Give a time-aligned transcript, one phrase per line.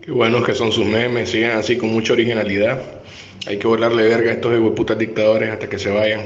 [0.00, 2.80] Qué buenos que son sus memes, sigan así con mucha originalidad.
[3.46, 6.22] Hay que volarle verga a estos putas dictadores hasta que se vayan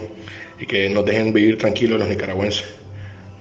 [0.60, 2.64] y que nos dejen vivir tranquilos los nicaragüenses.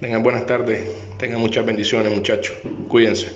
[0.00, 0.88] Tengan buenas tardes,
[1.18, 2.56] tengan muchas bendiciones muchachos,
[2.88, 3.30] cuídense.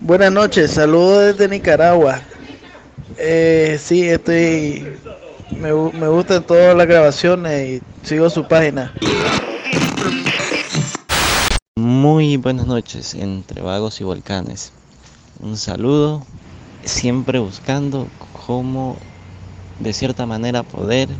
[0.00, 2.20] Buenas noches, saludos desde Nicaragua.
[3.16, 4.86] Eh, sí, estoy.
[5.52, 8.92] Me gustan todas las grabaciones y sigo su página.
[12.10, 14.72] Muy buenas noches entre vagos y volcanes.
[15.42, 16.22] Un saludo,
[16.82, 18.06] siempre buscando
[18.46, 18.96] cómo
[19.78, 21.10] de cierta manera poder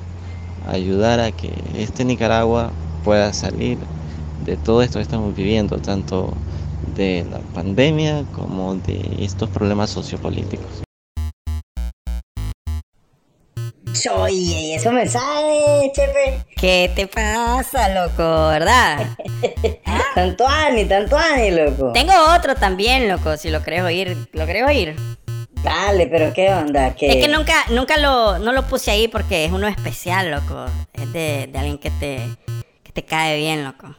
[0.66, 2.72] ayudar a que este Nicaragua
[3.04, 3.76] pueda salir
[4.46, 6.32] de todo esto que estamos viviendo, tanto
[6.96, 10.87] de la pandemia como de estos problemas sociopolíticos.
[14.14, 16.44] Oye, eso me sale, chefe.
[16.56, 18.48] ¿Qué te pasa, loco?
[18.48, 19.16] ¿Verdad?
[20.14, 21.92] tanto ani, tanto ani, loco.
[21.92, 24.16] Tengo otro también, loco, si lo querés oír.
[24.32, 24.96] ¿Lo querés oír?
[25.62, 26.94] Dale, pero ¿qué onda?
[26.94, 27.08] ¿Qué?
[27.08, 30.66] Es que nunca, nunca lo, no lo puse ahí porque es uno especial, loco.
[30.92, 32.20] Es de, de alguien que te,
[32.84, 33.94] que te cae bien, loco.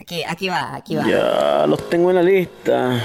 [0.00, 1.06] Aquí, aquí va, aquí va.
[1.06, 3.00] Ya los tengo en la lista.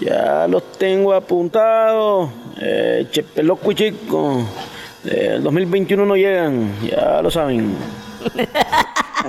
[0.00, 2.30] Ya los tengo apuntados.
[2.60, 4.44] Eh, chepe loco y chico.
[5.10, 7.76] El 2021 no llegan, ya lo saben.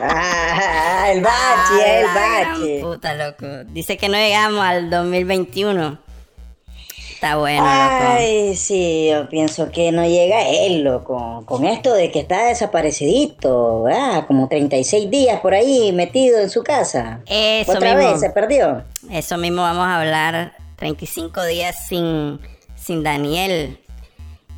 [0.02, 2.80] ah, el bache, el bache.
[2.82, 3.46] Puta, loco.
[3.68, 6.00] Dice que no llegamos al 2021.
[7.14, 11.42] Está bueno, Ay, sí, yo pienso que no llega él, loco.
[11.48, 14.28] Con esto de que está desaparecidito, ¿verdad?
[14.28, 17.22] Como 36 días por ahí metido en su casa.
[17.26, 18.84] Eso Otra vez se perdió.
[19.12, 20.54] Eso mismo vamos a hablar.
[20.76, 22.40] 35 días sin,
[22.76, 23.80] sin Daniel.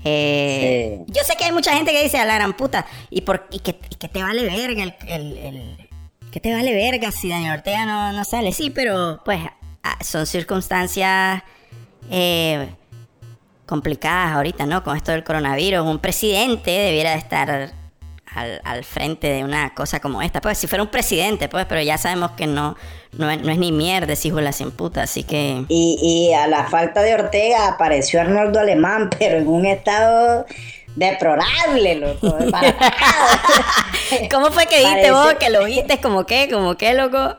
[0.03, 3.47] Eh, Yo sé que hay mucha gente que dice a la gran puta, ¿y, por,
[3.51, 5.89] y, que, te vale verga el, el,
[6.31, 8.51] que te vale verga si Daniel Ortega no, no sale?
[8.53, 9.41] Sí, pero pues
[9.83, 11.43] ah, son circunstancias
[12.09, 12.69] eh,
[13.65, 14.83] complicadas ahorita, ¿no?
[14.83, 15.85] Con esto del coronavirus.
[15.85, 17.73] Un presidente debiera estar
[18.35, 20.41] al, frente de una cosa como esta.
[20.41, 22.75] Pues si fuera un presidente, pues, pero ya sabemos que no,
[23.17, 25.65] no, es, ni mierda de la sin puta, así que...
[25.67, 30.45] Y, y a la falta de Ortega apareció Arnoldo Alemán, pero en un estado
[30.95, 32.37] deplorable, loco.
[34.31, 35.99] ¿Cómo fue que dijiste vos que lo viste?
[35.99, 36.49] ¿Como qué?
[36.51, 37.37] ¿Como qué, loco?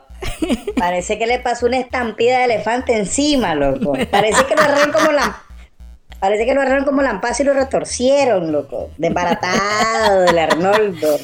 [0.77, 3.93] Parece que le pasó una estampida de elefante encima, loco.
[4.09, 5.41] Parece que lo agarraron como la...
[6.21, 8.91] Parece que lo agarraron como lampaz y lo retorcieron, loco.
[8.95, 11.17] Desbaratado del Arnoldo.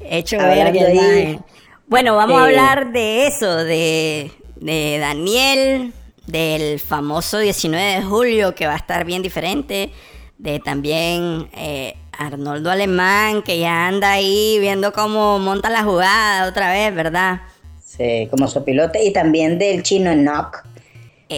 [0.00, 1.42] Hecho verga.
[1.88, 5.92] Bueno, vamos a hablar de eso, de, de Daniel,
[6.28, 9.90] del famoso 19 de julio, que va a estar bien diferente,
[10.38, 16.70] de también eh, Arnoldo Alemán, que ya anda ahí viendo cómo monta la jugada otra
[16.70, 17.40] vez, ¿verdad?
[17.84, 20.64] Sí, como su pilote, y también del chino Enoch.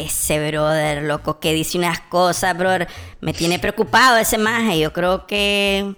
[0.05, 2.87] Ese brother, loco, que dice unas cosas, brother,
[3.21, 5.95] me tiene preocupado ese maje, yo creo que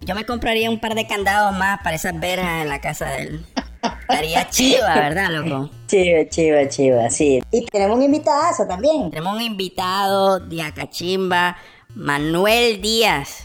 [0.00, 3.22] yo me compraría un par de candados más para esas verjas en la casa de
[3.24, 3.44] él.
[3.82, 5.70] Estaría chiva, ¿verdad, loco?
[5.86, 7.42] Chiva, chiva, chiva, sí.
[7.50, 9.10] Y tenemos un invitado también.
[9.10, 11.58] Tenemos un invitado de Acachimba,
[11.94, 13.44] Manuel Díaz,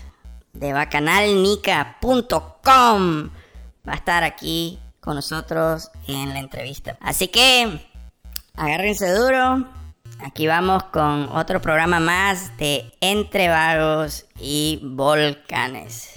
[0.54, 3.30] de bacanalnica.com.
[3.88, 6.98] Va a estar aquí con nosotros en la entrevista.
[7.00, 7.80] Así que,
[8.58, 9.66] agárrense duro.
[10.24, 16.14] Aquí vamos con otro programa más de Entre Vagos y Volcanes.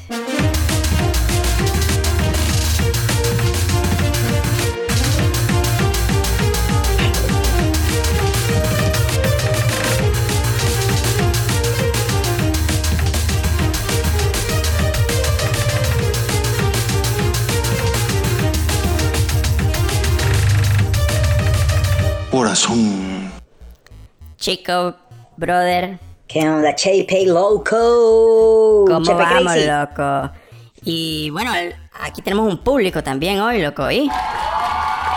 [24.48, 24.94] Chico,
[25.36, 25.98] brother.
[26.26, 28.86] ¿Qué onda, Chepe Loco?
[28.88, 30.32] ¿Cómo vamos, loco?
[30.84, 31.52] Y bueno,
[32.00, 34.08] aquí tenemos un público también hoy, loco, ¿y?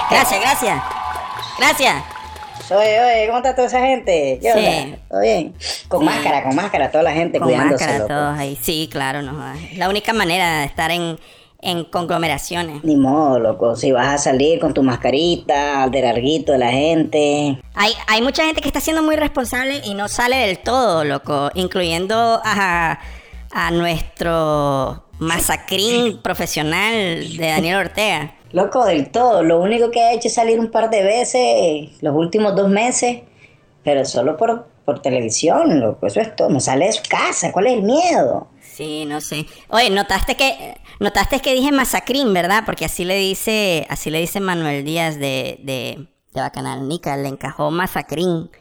[0.09, 0.84] Gracias, gracias.
[1.58, 2.03] Gracias.
[2.72, 4.38] Oye, oye, ¿cómo está toda esa gente?
[4.41, 4.96] sí.
[5.09, 5.56] ¿Todo bien?
[5.88, 7.85] Con máscara, con máscara, toda la gente con cuidándose.
[7.85, 8.59] Con máscara, todos ahí.
[8.61, 9.53] Sí, claro, no.
[9.53, 11.17] Es la única manera de estar en,
[11.61, 12.84] en conglomeraciones.
[12.84, 13.75] Ni modo, loco.
[13.75, 17.61] Si vas a salir con tu mascarita, de larguito de la gente.
[17.75, 21.52] Hay, hay mucha gente que está siendo muy responsable y no sale del todo, loco.
[21.53, 22.99] Incluyendo a,
[23.52, 28.35] a nuestro masacrín profesional de Daniel Ortega.
[28.52, 29.43] Loco, del todo.
[29.43, 33.22] Lo único que ha hecho es salir un par de veces los últimos dos meses,
[33.84, 36.08] pero solo por, por televisión, loco.
[36.08, 36.49] Eso es todo.
[36.49, 37.52] No sale de su casa.
[37.52, 38.47] ¿Cuál es el miedo?
[38.61, 39.46] Sí, no sé.
[39.69, 42.62] Oye, ¿notaste que Notaste que dije masacrín, ¿verdad?
[42.64, 47.28] Porque así le dice, así le dice Manuel Díaz de, de, de Bacanal Nica, le
[47.28, 48.52] encajó masacrín.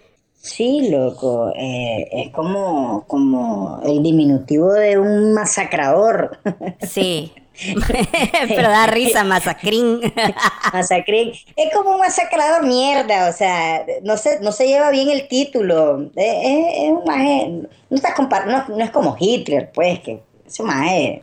[0.41, 6.39] Sí, loco, eh, es como, como el diminutivo de un masacrador.
[6.81, 7.31] Sí,
[8.49, 10.01] pero da risa, masacrín.
[10.73, 11.33] masacrín.
[11.57, 16.11] Es como un masacrador mierda, o sea, no se, no se lleva bien el título.
[16.17, 17.49] Es, un maje,
[17.91, 18.15] no, está
[18.47, 21.23] no, no, es como Hitler, pues, que ese maje...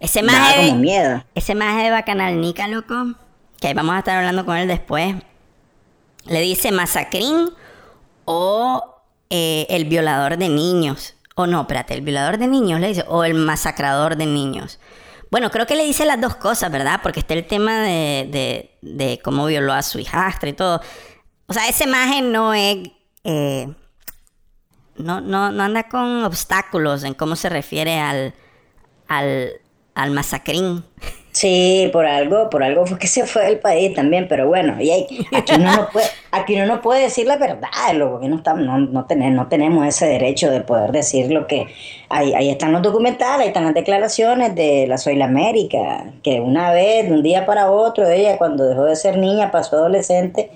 [0.00, 1.24] Ese maje, como miedo.
[1.34, 3.14] ese maje de Bacanal Nica, loco,
[3.60, 5.14] que vamos a estar hablando con él después,
[6.26, 7.50] le dice masacrín
[8.24, 11.14] o eh, el violador de niños.
[11.34, 14.78] O no, espérate, el violador de niños le dice, o el masacrador de niños.
[15.30, 17.00] Bueno, creo que le dice las dos cosas, ¿verdad?
[17.02, 20.80] Porque está el tema de, de, cómo violó a su hijastra y todo.
[21.46, 22.88] O sea, esa imagen no es...
[23.24, 23.68] Eh,
[24.96, 28.34] no, no, no anda con obstáculos en cómo se refiere al,
[29.08, 29.52] al,
[29.96, 30.84] al masacrín.
[31.32, 34.90] Sí, por algo, por algo fue que se fue del país también, pero bueno, y
[34.90, 37.68] aquí uno no puede, aquí uno no puede decir la verdad,
[38.10, 41.66] porque no, estamos, no, no, no tenemos ese derecho de poder decir lo que
[42.08, 46.40] ahí, ahí están los documentales, ahí están las declaraciones de la Soy la América, que
[46.40, 50.50] una vez, de un día para otro, ella cuando dejó de ser niña, pasó adolescente,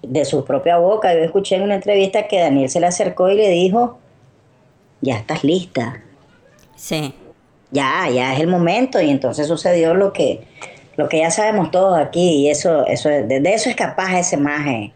[0.00, 3.36] de su propia boca, yo escuché en una entrevista que Daniel se le acercó y
[3.36, 3.98] le dijo,
[5.02, 6.02] ya estás lista.
[6.76, 7.14] Sí
[7.74, 10.40] ya, ya es el momento y entonces sucedió lo que,
[10.96, 14.92] lo que ya sabemos todos aquí y eso, eso, de, eso es capaz ese maje.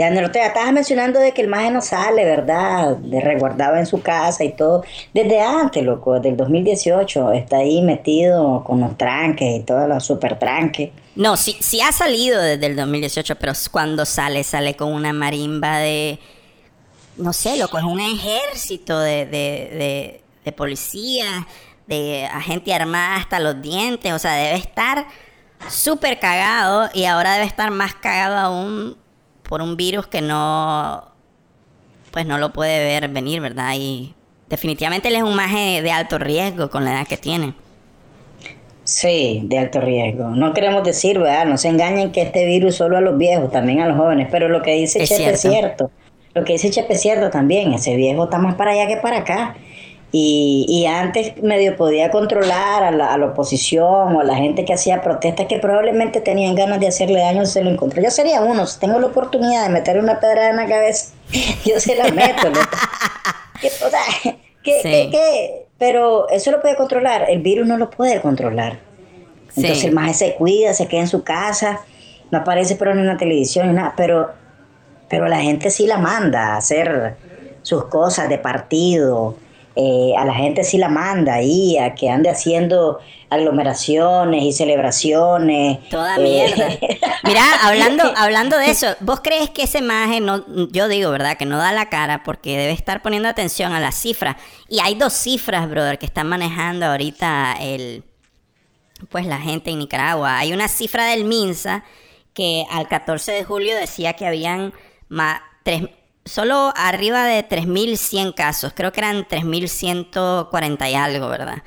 [0.00, 2.96] Andrés Ortega, estabas mencionando de que el maje no sale, ¿verdad?
[2.96, 4.82] De resguardado en su casa y todo.
[5.14, 10.04] Desde antes, loco, desde el 2018, está ahí metido con los tranques y todos los
[10.04, 10.90] super tranques.
[11.14, 15.78] No, sí, sí ha salido desde el 2018, pero cuando sale, sale con una marimba
[15.78, 16.18] de,
[17.16, 21.46] no sé, loco, es un ejército de, de, de, de policías
[21.90, 25.06] de agente armada hasta los dientes, o sea, debe estar
[25.68, 28.96] súper cagado y ahora debe estar más cagado aún
[29.42, 31.04] por un virus que no,
[32.12, 33.74] pues no lo puede ver venir, ¿verdad?
[33.76, 34.14] Y
[34.48, 37.54] definitivamente él es un maje de alto riesgo con la edad que tiene.
[38.84, 40.30] Sí, de alto riesgo.
[40.30, 41.44] No queremos decir, ¿verdad?
[41.44, 44.48] No se engañen que este virus solo a los viejos, también a los jóvenes, pero
[44.48, 45.90] lo que dice Chepe es cierto.
[46.34, 49.18] Lo que dice Chepe es cierto también, ese viejo está más para allá que para
[49.18, 49.56] acá.
[50.12, 54.64] Y, y, antes medio podía controlar a la, a la, oposición o a la gente
[54.64, 58.02] que hacía protestas que probablemente tenían ganas de hacerle daño, se lo encontró.
[58.02, 61.12] Yo sería uno, si tengo la oportunidad de meterle una pedra en la cabeza,
[61.64, 62.48] yo se la meto.
[63.86, 64.34] o sea,
[64.64, 68.80] ¿qué, pero eso lo puede controlar, el virus no lo puede controlar.
[69.56, 71.80] Entonces el más se cuida, se queda en su casa,
[72.32, 74.30] no aparece pero en la televisión ni nada, pero,
[75.08, 77.14] pero la gente sí la manda a hacer
[77.62, 79.36] sus cosas de partido
[79.76, 82.98] eh, a la gente sí la manda ahí, a que ande haciendo
[83.30, 85.78] aglomeraciones y celebraciones.
[85.88, 86.68] Toda eh, mierda.
[87.24, 91.36] Mira, hablando, hablando de eso, ¿vos crees que ese maje no, yo digo, ¿verdad?
[91.36, 94.36] Que no da la cara porque debe estar poniendo atención a las cifras.
[94.68, 98.02] Y hay dos cifras, brother, que están manejando ahorita el,
[99.08, 100.38] pues la gente en Nicaragua.
[100.38, 101.84] Hay una cifra del MINSA
[102.34, 104.72] que al 14 de julio decía que habían
[105.08, 105.82] más, tres,
[106.24, 111.62] solo arriba de 3.100 casos, creo que eran 3.140 y algo, ¿verdad?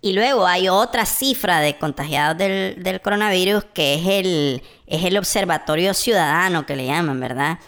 [0.00, 5.94] Y luego hay otra cifra de contagiados del, coronavirus que es el, es el Observatorio
[5.94, 7.58] Ciudadano que le llaman, ¿verdad?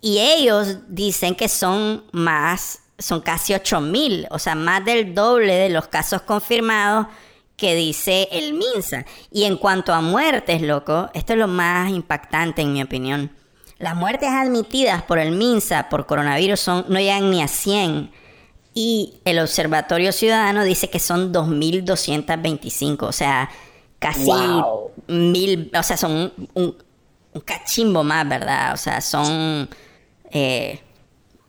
[0.00, 5.70] Y ellos dicen que son más, son casi 8.000, o sea, más del doble de
[5.70, 7.08] los casos confirmados
[7.56, 9.04] que dice el MINSA.
[9.32, 13.32] Y en cuanto a muertes, loco, esto es lo más impactante en mi opinión.
[13.78, 18.10] Las muertes admitidas por el MINSA por coronavirus son, no llegan ni a 100
[18.74, 23.50] y el Observatorio Ciudadano dice que son 2.225, o sea,
[23.98, 24.30] casi
[25.08, 26.76] mil, o sea, son un,
[27.44, 28.74] cachimbo más, ¿verdad?
[28.74, 29.68] O sea, son...
[30.30, 30.80] Eh,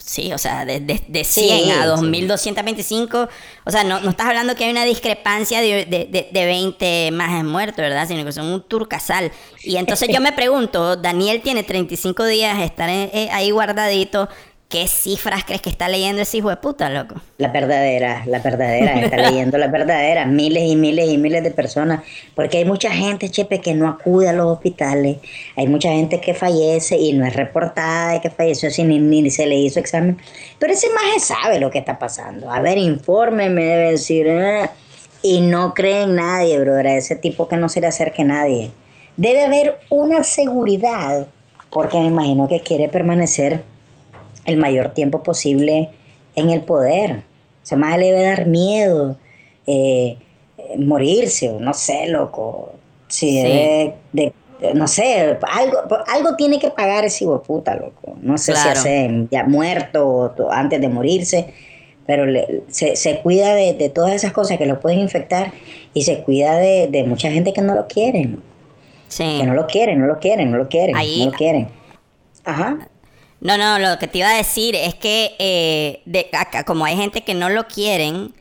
[0.10, 3.30] Sí, o sea, de, de, 100 a 2225.
[3.63, 7.44] O sea, no, no estás hablando que hay una discrepancia de, de, de 20 más
[7.44, 8.08] muertos, ¿verdad?
[8.08, 9.32] Sino que son un turcasal.
[9.62, 14.30] Y entonces yo me pregunto, Daniel tiene 35 días estar eh, ahí guardadito.
[14.69, 17.15] ¿Qué cifras crees que está leyendo ese hijo de puta, loco?
[17.39, 22.03] La verdadera, la verdadera, está leyendo la verdadera, miles y miles y miles de personas,
[22.35, 25.17] porque hay mucha gente, Chepe, que no acude a los hospitales,
[25.55, 29.31] hay mucha gente que fallece y no es reportada de que falleció sin ni, ni
[29.31, 30.19] se le hizo examen,
[30.59, 32.51] pero ese más sabe lo que está pasando.
[32.51, 34.69] A ver, infórmeme, debe decir, eh,
[35.23, 38.25] y no cree en nadie, brother, a ese tipo que no se le acerque a
[38.25, 38.69] nadie.
[39.17, 41.25] Debe haber una seguridad,
[41.71, 43.63] porque me imagino que quiere permanecer
[44.46, 45.89] el mayor tiempo posible
[46.36, 47.24] en el poder.
[47.63, 49.17] Se más le debe dar miedo.
[49.67, 50.17] Eh,
[50.77, 52.74] morirse, o no sé, loco.
[53.08, 54.34] Si debe de,
[54.74, 55.77] no sé, algo,
[56.08, 58.15] algo tiene que pagar ese hijo puta, loco.
[58.22, 61.53] No sé si hace ya muerto o antes de morirse,
[62.05, 62.25] pero
[62.67, 65.53] se, se, cuida de, de, todas esas cosas que lo pueden infectar
[65.93, 68.29] y se cuida de, de mucha gente que no lo quiere.
[69.08, 69.38] Sí.
[69.39, 71.67] Que no lo quieren, no lo quieren, no lo quieren, no lo quieren.
[72.43, 72.89] Ajá.
[73.41, 76.29] No, no, lo que te iba a decir es que eh, de,
[76.65, 78.34] como hay gente que no lo quieren,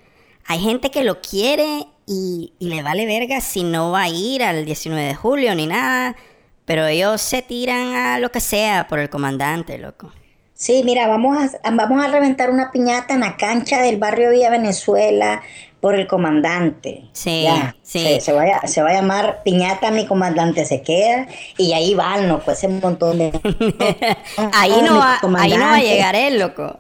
[0.47, 4.65] hay gente que lo quiere y, le vale verga si no va a ir al
[4.65, 6.17] 19 de julio ni nada,
[6.65, 10.11] pero ellos se tiran a lo que sea por el comandante, loco.
[10.55, 14.51] Sí, mira, vamos a, vamos a reventar una piñata en la cancha del barrio Villa
[14.51, 15.41] Venezuela
[15.81, 17.05] por el comandante.
[17.13, 17.47] Sí,
[17.83, 18.19] sí.
[18.21, 21.29] Se, va a, se va a llamar Piñata, mi comandante se queda.
[21.57, 22.41] Y ahí van, ¿no?
[22.41, 23.31] Pues un montón de.
[24.53, 26.79] ahí, no va, ahí no va a llegar él, loco.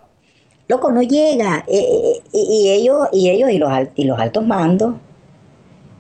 [0.66, 1.64] Loco, no llega.
[1.68, 4.96] Eh, eh, y, ellos, y ellos y los, y los altos mandos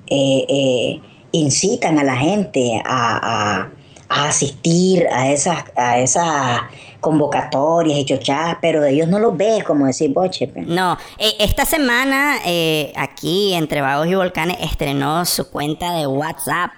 [0.08, 1.00] eh,
[1.32, 3.70] incitan a la gente a,
[4.08, 6.60] a, asistir a esas, a esas
[7.00, 10.50] convocatorias y chochadas, pero ellos no los ves, como decir Boche.
[10.66, 16.72] No, eh, esta semana eh, aquí entre Vagos y Volcanes estrenó su cuenta de WhatsApp.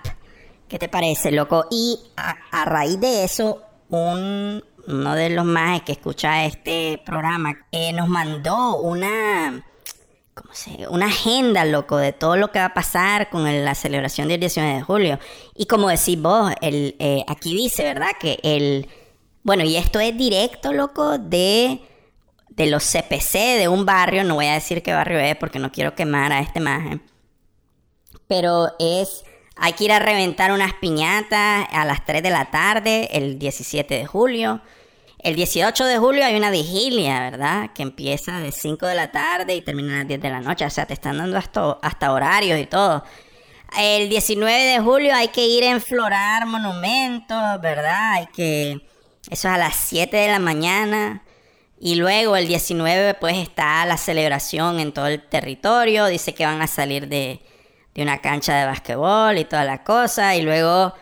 [0.68, 1.66] ¿Qué te parece, loco?
[1.70, 7.92] Y a, raíz de eso, un, uno de los más que escucha este programa eh,
[7.92, 9.64] nos mandó una
[10.34, 14.28] ¿cómo se, una agenda, loco, de todo lo que va a pasar con la celebración
[14.28, 15.18] del 19 de julio.
[15.56, 16.94] Y como decís vos, el,
[17.26, 18.10] aquí dice, ¿verdad?
[18.20, 18.86] Que el
[19.42, 21.80] bueno, y esto es directo, loco, de,
[22.50, 24.24] de los CPC de un barrio.
[24.24, 27.00] No voy a decir qué barrio es porque no quiero quemar a este maje.
[28.28, 29.24] Pero es.
[29.56, 33.94] Hay que ir a reventar unas piñatas a las 3 de la tarde, el 17
[33.94, 34.62] de julio.
[35.18, 37.70] El 18 de julio hay una vigilia, ¿verdad?
[37.74, 40.64] Que empieza de 5 de la tarde y termina a las 10 de la noche.
[40.64, 43.04] O sea, te están dando hasta, hasta horarios y todo.
[43.78, 48.12] El 19 de julio hay que ir a enflorar monumentos, ¿verdad?
[48.14, 48.80] Hay que
[49.28, 51.22] eso es a las 7 de la mañana.
[51.78, 56.06] Y luego el 19 pues está la celebración en todo el territorio.
[56.06, 57.40] Dice que van a salir de,
[57.96, 60.36] una cancha de basquetbol y toda la cosa.
[60.36, 60.94] Y luego,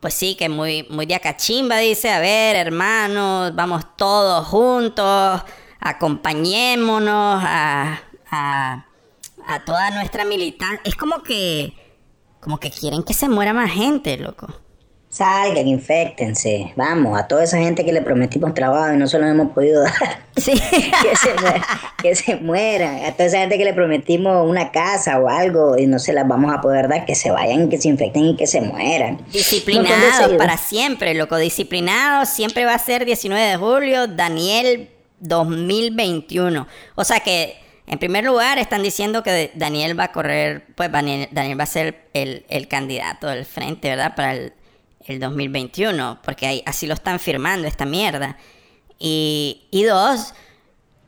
[0.00, 5.42] pues sí, que muy, muy de acachimba dice, a ver, hermanos, vamos todos juntos,
[5.80, 8.86] acompañémonos a, a,
[9.46, 10.80] a toda nuestra militancia.
[10.84, 11.74] Es como que,
[12.40, 14.48] como que quieren que se muera más gente, loco.
[15.10, 16.72] Salgan, infectense.
[16.76, 19.82] Vamos, a toda esa gente que le prometimos trabajo y no se lo hemos podido
[19.82, 20.20] dar.
[20.36, 20.52] Sí.
[20.52, 21.62] que, se mueran,
[22.00, 23.04] que se mueran.
[23.04, 26.28] A toda esa gente que le prometimos una casa o algo y no se las
[26.28, 29.20] vamos a poder dar, que se vayan, que se infecten y que se mueran.
[29.32, 31.36] Disciplinados para siempre, loco.
[31.38, 36.68] Disciplinados siempre va a ser 19 de julio, Daniel 2021.
[36.94, 37.58] O sea que.
[37.86, 41.66] En primer lugar, están diciendo que Daniel va a correr, pues Daniel, Daniel va a
[41.66, 44.14] ser el, el candidato del frente, ¿verdad?
[44.14, 44.52] Para el
[45.10, 48.36] el 2021, porque así lo están firmando esta mierda.
[48.98, 50.34] Y, dos,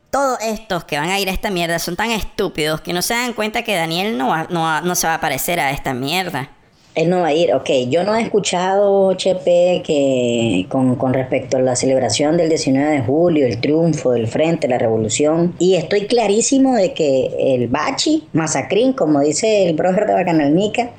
[0.09, 3.13] todos estos que van a ir a esta mierda son tan estúpidos que no se
[3.13, 6.49] dan cuenta que Daniel no, no, no se va a parecer a esta mierda.
[6.95, 7.69] Él no va a ir, ok.
[7.89, 13.01] Yo no he escuchado, Chepe, que con, con, respecto a la celebración del 19 de
[13.01, 18.93] julio, el triunfo del frente, la revolución, y estoy clarísimo de que el Bachi, Masacrín,
[18.93, 20.91] como dice el brother de Bacanalnica,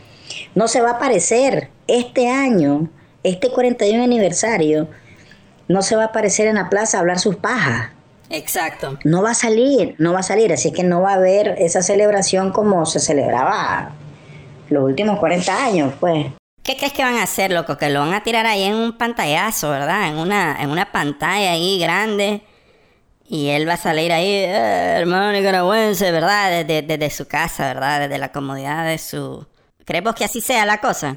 [0.57, 2.89] no se va a aparecer este año,
[3.23, 4.89] este 41 aniversario,
[5.69, 7.91] no se va a aparecer en la plaza a hablar sus pajas.
[8.31, 8.99] Exacto.
[9.05, 11.83] No va a salir, no va a salir, así que no va a haber esa
[11.83, 13.93] celebración como se celebraba
[14.71, 16.27] los últimos 40 años, pues.
[16.63, 17.77] ¿Qué crees que van a hacer, loco?
[17.77, 20.09] Que lo van a tirar ahí en un pantallazo, ¿verdad?
[20.09, 22.43] En una, en una pantalla ahí grande.
[23.27, 26.65] Y él va a salir ahí, eh, hermano nicaragüense, ¿verdad?
[26.65, 28.01] Desde, su casa, ¿verdad?
[28.01, 29.47] Desde la comodidad de su,
[29.85, 31.17] ¿Creemos que así sea la cosa?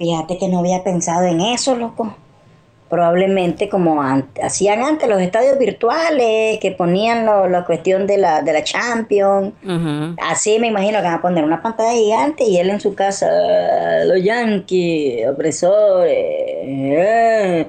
[0.00, 2.16] Fíjate que no había pensado en eso, loco.
[2.88, 4.02] Probablemente como
[4.42, 9.52] hacían antes los estadios virtuales, que ponían la cuestión de la, de la Champions.
[10.18, 13.28] Así me imagino que van a poner una pantalla gigante y él en su casa,
[13.28, 16.16] ah, los Yankees, opresores.
[16.16, 17.66] Eh".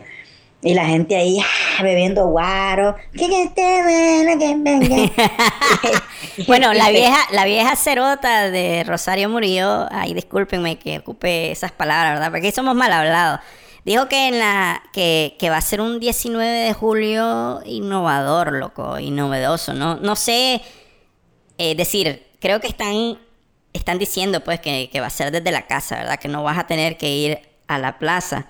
[0.64, 2.96] Y la gente ahí ah, bebiendo guaro.
[3.18, 3.28] Que
[6.48, 11.72] bueno, que la vieja, la vieja cerota de Rosario Murillo, ay, discúlpenme que ocupe esas
[11.72, 12.30] palabras, ¿verdad?
[12.32, 13.40] Porque somos mal hablados.
[13.86, 19.10] Dijo que en la que, va a ser un 19 de julio innovador, loco, y
[19.10, 19.96] novedoso, ¿no?
[19.96, 20.62] No sé
[21.58, 23.18] eh, decir, creo que están,
[23.74, 26.20] están diciendo pues que, que va a ser desde la casa, ¿verdad?
[26.20, 28.46] Que no vas a tener que ir a la plaza.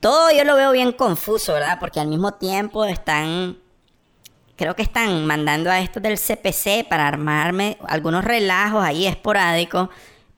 [0.00, 1.78] Todo yo lo veo bien confuso, ¿verdad?
[1.80, 3.58] Porque al mismo tiempo están,
[4.56, 9.88] creo que están mandando a estos del CPC para armarme algunos relajos ahí esporádicos,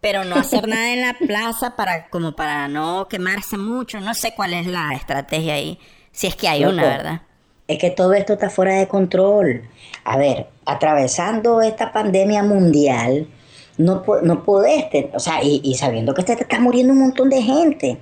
[0.00, 4.00] pero no hacer nada en la plaza para como para no quemarse mucho.
[4.00, 5.78] No sé cuál es la estrategia ahí,
[6.12, 7.22] si es que hay una, ¿verdad?
[7.66, 9.68] Es que todo esto está fuera de control.
[10.04, 13.28] A ver, atravesando esta pandemia mundial,
[13.76, 17.42] no, no podés, o sea, y, y sabiendo que te está muriendo un montón de
[17.42, 17.98] gente,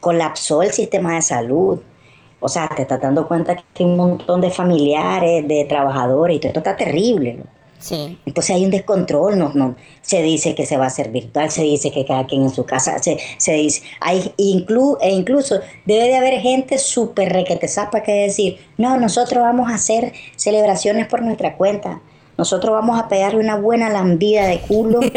[0.00, 1.80] colapsó el sistema de salud.
[2.40, 6.40] O sea, te estás dando cuenta que hay un montón de familiares, de trabajadores, y
[6.40, 7.34] todo esto está terrible.
[7.34, 7.44] ¿no?
[7.80, 8.18] Sí.
[8.26, 11.62] Entonces hay un descontrol, no, no, se dice que se va a hacer virtual, se
[11.62, 16.04] dice que cada quien en su casa, se, se dice, hay inclu, e incluso debe
[16.04, 21.22] de haber gente súper requete zapa que decir, no, nosotros vamos a hacer celebraciones por
[21.22, 22.02] nuestra cuenta.
[22.40, 25.00] Nosotros vamos a pegarle una buena lambida de culo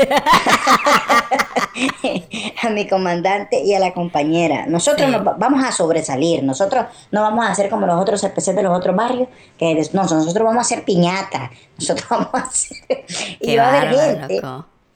[2.62, 4.66] a mi comandante y a la compañera.
[4.66, 6.44] Nosotros nos vamos a sobresalir.
[6.44, 10.02] Nosotros no vamos a hacer como los otros especiales de los otros barrios, que no,
[10.02, 11.50] nosotros vamos a hacer piñata.
[11.80, 13.06] Nosotros vamos a hacer.
[13.40, 14.42] y va a haber gente.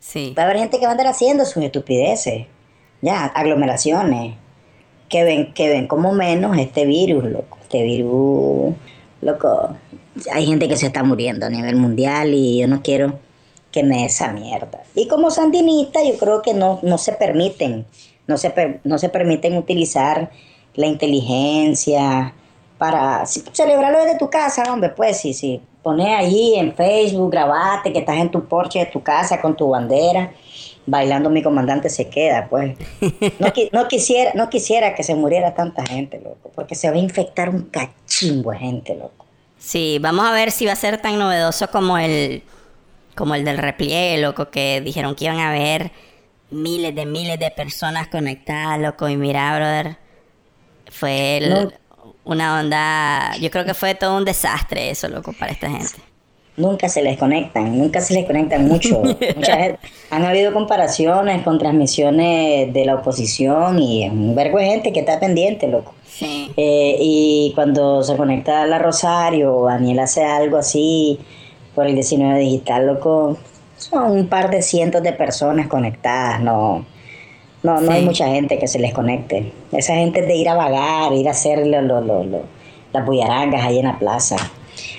[0.01, 0.35] Sí.
[0.37, 2.45] Va a haber gente que va a andar haciendo sus estupideces.
[3.01, 4.35] Ya, aglomeraciones.
[5.07, 7.57] Que ven, que ven como menos este virus, loco.
[7.61, 8.75] Este virus,
[9.21, 9.77] loco
[10.31, 13.19] hay gente que se está muriendo a nivel mundial y yo no quiero
[13.71, 14.83] que me dé esa mierda.
[14.95, 17.85] Y como sandinista yo creo que no, no se permiten,
[18.27, 20.31] no se, no se permiten utilizar
[20.75, 22.33] la inteligencia
[22.77, 25.61] para celebrarlo desde tu casa, hombre, pues sí, sí.
[25.81, 29.69] Pones allí en Facebook, grabate que estás en tu porche de tu casa con tu
[29.69, 30.31] bandera,
[30.85, 32.77] bailando mi comandante se queda, pues.
[33.39, 36.99] No, no, quisiera, no quisiera que se muriera tanta gente, loco, porque se va a
[36.99, 39.26] infectar un cachimbo de gente, loco.
[39.59, 42.43] Sí, vamos a ver si va a ser tan novedoso como el,
[43.15, 45.91] como el del repliegue, loco, que dijeron que iban a haber
[46.49, 49.97] miles de miles de personas conectadas, loco, y mira, brother,
[50.89, 51.69] fue
[52.23, 56.01] una onda, yo creo que fue todo un desastre eso, loco, para esta gente.
[56.55, 59.03] Nunca se les conectan, nunca se les conectan mucho.
[60.09, 65.19] han habido comparaciones con transmisiones de la oposición y un vergo de gente que está
[65.19, 65.93] pendiente, loco.
[66.59, 71.19] Eh, y cuando se conecta a la Rosario o Daniel hace algo así
[71.75, 73.37] por el 19 digital, loco,
[73.77, 76.83] son un par de cientos de personas conectadas, no.
[77.63, 79.51] No, no hay mucha gente que se les conecte.
[79.71, 82.41] Esa gente es de ir a vagar, ir a hacer lo, lo, lo,
[82.93, 84.37] las bullarangas ahí en la plaza.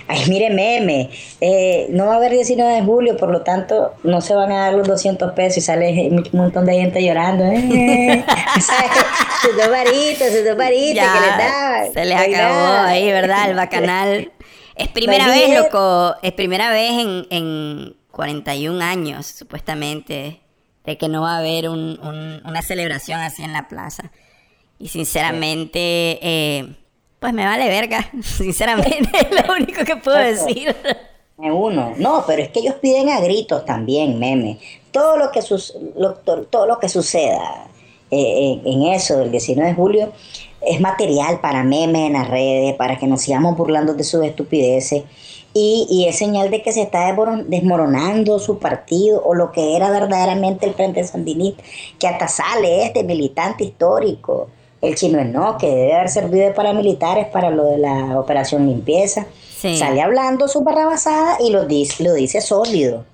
[0.07, 4.21] Ay, mire, meme, eh, no va a haber 19 de julio, por lo tanto, no
[4.21, 7.45] se van a dar los 200 pesos y sale un montón de gente llorando.
[7.45, 8.25] Eh.
[9.43, 11.93] sus dos varitas, sus dos que le daban.
[11.93, 13.51] Se les acabó ahí, ¿verdad?
[13.51, 14.33] El bacanal.
[14.75, 20.41] Es primera vez, loco, es primera vez en, en 41 años, supuestamente,
[20.85, 21.99] de que no va a haber un,
[22.45, 24.11] una celebración así en la plaza.
[24.79, 26.19] Y sinceramente...
[26.23, 26.75] Eh,
[27.19, 30.75] pues me vale verga, sinceramente, es lo único que puedo decir.
[31.37, 31.95] Uno.
[31.97, 34.59] No, pero es que ellos piden a gritos también, meme.
[34.93, 35.41] Todo lo que,
[36.51, 37.69] todo lo que suceda
[38.11, 40.13] eh, en eso del 19 de julio
[40.61, 45.05] es material para memes en las redes, para que nos sigamos burlando de sus estupideces.
[45.55, 47.17] Y, y, es señal de que se está
[47.47, 51.63] desmoronando su partido o lo que era verdaderamente el Frente Sandinista,
[51.99, 54.49] que hasta sale este militante histórico
[54.81, 59.27] el chino no, que debe haber servido de paramilitares para lo de la operación limpieza.
[59.61, 63.05] Sale hablando su barrabasada y lo dice, lo dice sólido.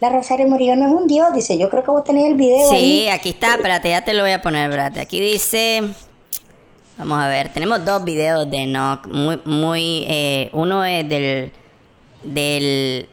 [0.00, 1.56] La Rosario Murillo no es un dios, dice.
[1.56, 2.70] Yo creo que vos tenés el video.
[2.70, 5.00] Sí, aquí está, espérate, ya te lo voy a poner, espérate.
[5.00, 5.82] Aquí dice.
[6.98, 9.06] Vamos a ver, tenemos dos videos de Enoch.
[9.06, 10.04] Muy, muy.
[10.08, 11.52] Eh, uno es del.
[12.22, 13.08] Del.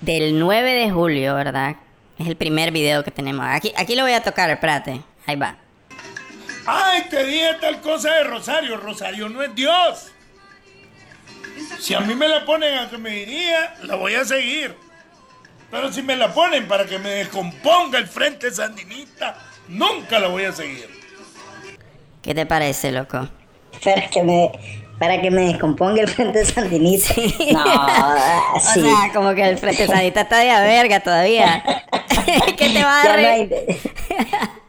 [0.00, 1.76] Del 9 de julio, ¿verdad?
[2.18, 3.44] Es el primer video que tenemos.
[3.46, 5.02] Aquí, aquí lo voy a tocar, espérate.
[5.26, 5.58] Ahí va.
[6.66, 8.78] ¡Ay, te dije tal cosa de Rosario!
[8.78, 10.10] Rosario no es Dios.
[11.78, 14.74] Si a mí me la ponen a que me diría, la voy a seguir.
[15.74, 20.44] Pero si me la ponen para que me descomponga el frente sandinista, nunca la voy
[20.44, 20.88] a seguir.
[22.22, 23.28] ¿Qué te parece, loco?
[23.82, 24.52] Para que me,
[25.00, 27.14] para que me descomponga el frente sandinista.
[27.16, 27.64] No,
[28.60, 28.78] sí.
[28.80, 31.64] O sea, como que el frente sandinista está de a verga todavía.
[32.56, 33.48] ¿Qué te va a dar?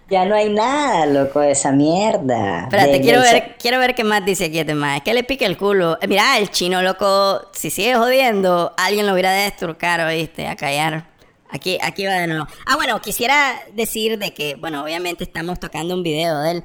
[0.08, 2.64] Ya no hay nada, loco, de esa mierda.
[2.64, 4.98] Espérate, quiero, ver, quiero ver qué más dice aquí este más.
[4.98, 5.98] Es que le pique el culo.
[6.00, 10.48] Eh, mira, el chino, loco, si sigue jodiendo, alguien lo hubiera de desturcar, ¿oíste?
[10.48, 11.08] A callar.
[11.50, 12.48] Aquí, aquí va de nuevo.
[12.68, 16.64] Ah, bueno, quisiera decir de que, bueno, obviamente estamos tocando un video de él.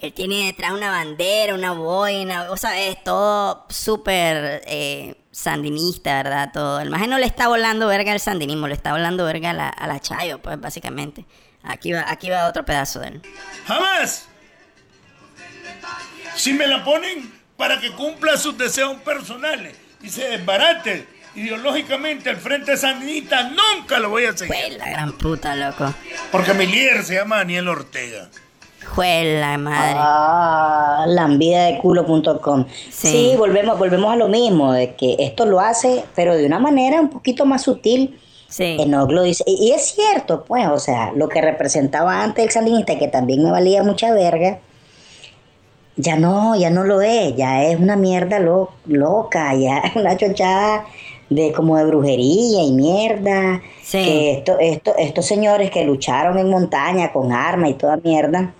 [0.00, 6.50] Él tiene detrás una bandera, una boina, vos sabés, todo súper eh, sandinista, ¿verdad?
[6.54, 6.80] Todo.
[6.80, 9.68] El maje no le está volando verga al sandinismo, le está volando verga a la,
[9.68, 11.26] a la Chayo, pues, básicamente.
[11.68, 13.22] Aquí va, aquí va otro pedazo de él.
[13.66, 14.26] ¡Jamás!
[16.34, 22.36] Si me la ponen para que cumpla sus deseos personales y se desbarate ideológicamente el
[22.36, 24.54] Frente Sandinista nunca lo voy a seguir.
[24.54, 25.92] Fue la gran puta, loco.
[26.32, 28.28] Porque mi líder se llama Daniel Ortega.
[28.94, 29.96] Fue la madre.
[29.98, 32.66] Ah, lambidadeculo.com.
[32.90, 33.08] Sí.
[33.08, 33.34] Sí.
[33.36, 37.10] volvemos, volvemos a lo mismo, de que esto lo hace, pero de una manera un
[37.10, 38.18] poquito más sutil.
[38.48, 38.76] Sí.
[39.22, 39.44] Dice.
[39.46, 43.42] Y, y es cierto, pues, o sea, lo que representaba antes el sandinista, que también
[43.44, 44.58] me valía mucha verga,
[45.96, 50.16] ya no, ya no lo es, ya es una mierda lo- loca, ya es una
[50.16, 50.86] chochada
[51.28, 53.60] de como de brujería y mierda.
[53.82, 53.98] Sí.
[54.04, 58.54] Que esto, esto, estos señores que lucharon en montaña con armas y toda mierda,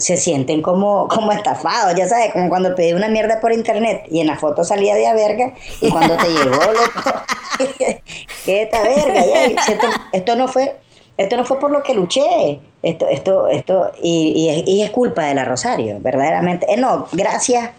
[0.00, 4.20] se sienten como, como estafados, ya sabes, como cuando pedí una mierda por internet y
[4.20, 7.20] en la foto salía de a verga y cuando te llegó, loco,
[8.44, 9.24] ¿qué esta verga?
[9.26, 9.44] ya?
[9.44, 10.76] Esto, esto no fue,
[11.16, 14.90] esto no fue por lo que luché, esto, esto, esto, y, y es- y es
[14.90, 16.66] culpa de la Rosario, verdaderamente.
[16.72, 17.70] Eh, no, gracias,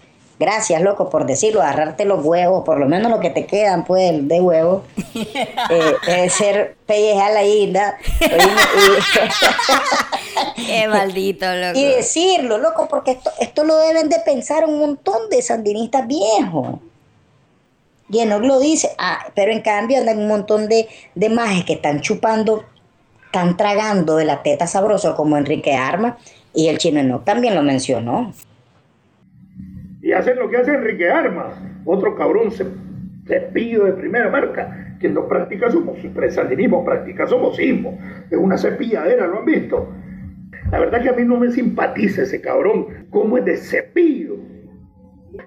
[0.42, 4.28] gracias, loco, por decirlo, agarrarte los huevos, por lo menos lo que te quedan, pues,
[4.28, 4.82] de huevos,
[5.16, 7.98] eh, es ser pellejar la isla.
[10.56, 11.78] Qué maldito, loco.
[11.80, 16.80] Y decirlo, loco, porque esto, esto lo deben de pensar un montón de sandinistas viejos.
[18.10, 21.74] Y Enoch lo dice, ah, pero en cambio andan un montón de, de majes que
[21.74, 22.66] están chupando,
[23.28, 26.18] están tragando de la teta sabroso como Enrique Arma,
[26.54, 28.34] y el chino Enoch también lo mencionó.
[30.12, 32.66] Y hacen lo que hace Enrique Armas, otro cabrón ce-
[33.26, 34.98] cepillo de primera marca.
[35.00, 36.00] Quien no practica somos
[36.32, 37.98] sandinismo, practica somocismo.
[38.30, 39.88] Es una cepilladera, ¿lo han visto?
[40.70, 44.36] La verdad que a mí no me simpatiza ese cabrón, como es de cepillo.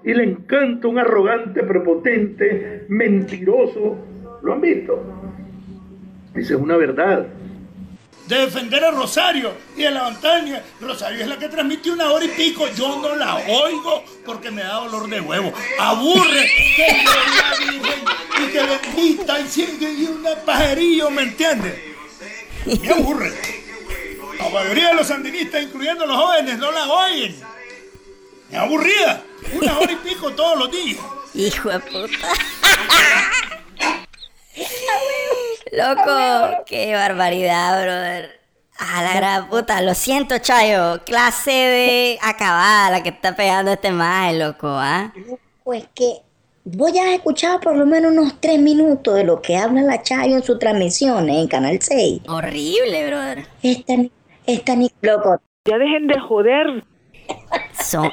[0.03, 3.97] Y le encanta un arrogante, prepotente, mentiroso.
[4.41, 4.99] ¿Lo han visto?
[6.33, 7.27] Esa es una verdad.
[8.27, 10.63] De defender a Rosario y a la montaña.
[10.81, 12.67] Rosario es la que transmite una hora y pico.
[12.75, 15.53] Yo no la oigo porque me da dolor de huevo.
[15.79, 18.03] Aburre que yo la Virgen
[18.41, 21.79] y que bendita y sigue y una pajerillo, ¿me entiendes?
[22.65, 23.31] Me aburre.
[24.39, 27.35] La mayoría de los sandinistas, incluyendo los jóvenes, no la oyen.
[28.51, 29.23] Es aburrida.
[29.53, 30.97] Una hora y pico todos los días.
[31.35, 32.27] Hijo de puta.
[35.71, 38.39] Loco, qué barbaridad, brother.
[38.77, 41.01] A la gran puta, lo siento, Chayo.
[41.05, 45.13] Clase de acabada la que está pegando este maje, loco, ¿ah?
[45.63, 46.17] Pues que
[46.65, 50.01] vos ya has escuchado por lo menos unos tres minutos de lo que habla la
[50.03, 52.23] Chayo en sus transmisiones en Canal 6.
[52.27, 53.47] Horrible, brother.
[53.63, 54.11] Esta, ni-
[54.45, 55.39] esta ni loco.
[55.65, 56.83] Ya dejen de joder.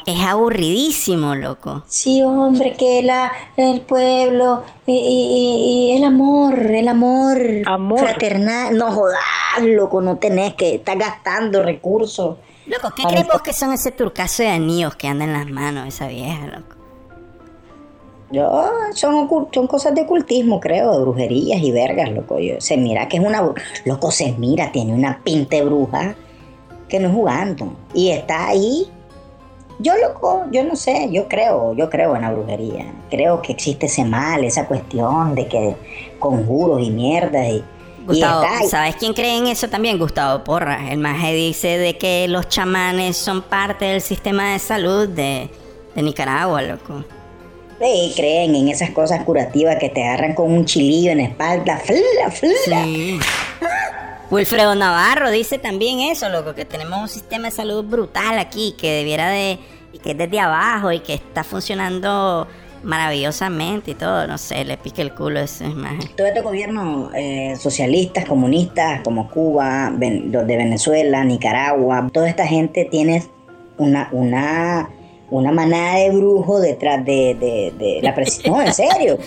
[0.07, 1.83] Es aburridísimo, loco.
[1.87, 7.99] Sí, hombre, que la, el pueblo y, y- y el amor, el amor, Amor.
[7.99, 8.77] fraternal.
[8.77, 9.19] No jodas,
[9.61, 12.37] loco, no tenés que estar gastando recursos.
[12.67, 15.89] Loco, ¿qué crees vos que son ese turcazo de anillos que anda en las manos
[15.89, 16.77] esa vieja, loco?
[18.31, 18.51] Yo,
[18.95, 22.39] son, son cosas de ocultismo, creo, de brujerías y vergas, loco.
[22.39, 23.43] Yo, se mira que es una...
[23.85, 26.15] Loco, se mira, tiene una pinta de bruja
[26.89, 27.75] que no es jugando.
[27.93, 28.87] Y está ahí.
[29.83, 32.87] Yo, loco, yo no sé, yo creo, yo creo en la brujería.
[33.11, 35.77] Creo que existe ese mal, esa cuestión de que
[36.19, 37.65] conjuros y mierdas y...
[38.07, 38.45] Gustavo.
[38.69, 39.97] ¿sabes quién cree en eso también?
[39.99, 40.91] Gustavo Porra.
[40.91, 45.49] El maje dice de que los chamanes son parte del sistema de salud de,
[45.95, 47.05] de Nicaragua, loco.
[47.81, 51.79] Sí, creen en esas cosas curativas que te agarran con un chilillo en la espalda.
[51.79, 52.85] Fla, fla.
[52.85, 53.19] Sí.
[54.33, 58.91] Wilfredo Navarro dice también eso, loco, que tenemos un sistema de salud brutal aquí, que
[58.91, 59.59] debiera de,
[60.03, 62.49] que es desde abajo y que está funcionando
[62.83, 66.09] maravillosamente y todo, no sé, le pique el culo ese maje.
[66.17, 72.87] Todos estos gobiernos eh, socialistas, comunistas, como Cuba, los de Venezuela, Nicaragua, toda esta gente
[72.87, 73.23] tiene
[73.77, 74.89] una, una,
[75.29, 78.51] una manada de brujos detrás de, de, de la presidencia.
[78.51, 79.19] No, en serio.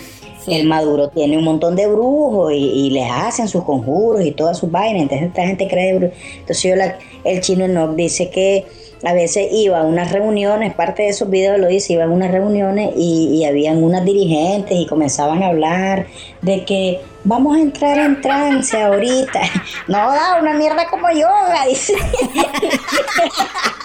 [0.48, 4.70] El Maduro tiene un montón de brujos y, les hacen sus conjuros y todas sus
[4.70, 5.02] vainas.
[5.02, 5.90] Entonces esta gente cree.
[5.90, 8.64] Entonces yo la- el chino Enoch dice que
[9.04, 12.30] a veces iba a unas reuniones, parte de esos videos lo dice, iba a unas
[12.30, 16.06] reuniones y, y habían unas dirigentes y comenzaban a hablar
[16.42, 19.40] de que vamos a entrar en trance ahorita.
[19.88, 21.94] No, da una mierda como yoga, dice.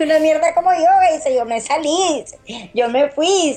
[0.00, 2.24] Una mierda como yoga, dice, yo me salí,
[2.74, 3.56] yo me fui.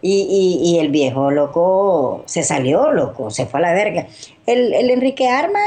[0.00, 4.06] Y, y, el viejo loco se salió, loco, se fue a la verga.
[4.46, 5.60] El, el Enrique Arma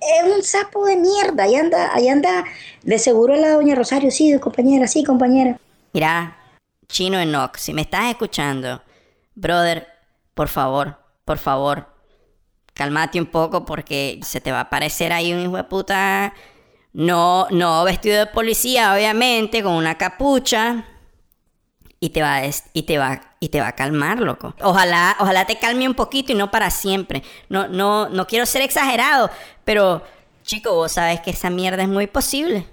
[0.00, 2.44] es un sapo de mierda, ahí anda, ahí anda,
[2.82, 5.58] de seguro la doña Rosario, sí, compañera, sí, compañera.
[5.92, 6.36] Mira,
[6.88, 8.82] Chino Enoch, si me estás escuchando,
[9.34, 9.86] brother,
[10.34, 11.86] por favor, por favor,
[12.74, 16.34] cálmate un poco porque se te va a aparecer ahí un hijo de puta,
[16.92, 20.84] no, no vestido de policía, obviamente, con una capucha
[22.00, 24.54] y te va a, y te va y te va a calmar, loco.
[24.60, 27.22] Ojalá, ojalá te calme un poquito y no para siempre.
[27.48, 29.30] No, no, no quiero ser exagerado,
[29.64, 30.02] pero
[30.44, 32.66] chico, vos sabes que esa mierda es muy posible.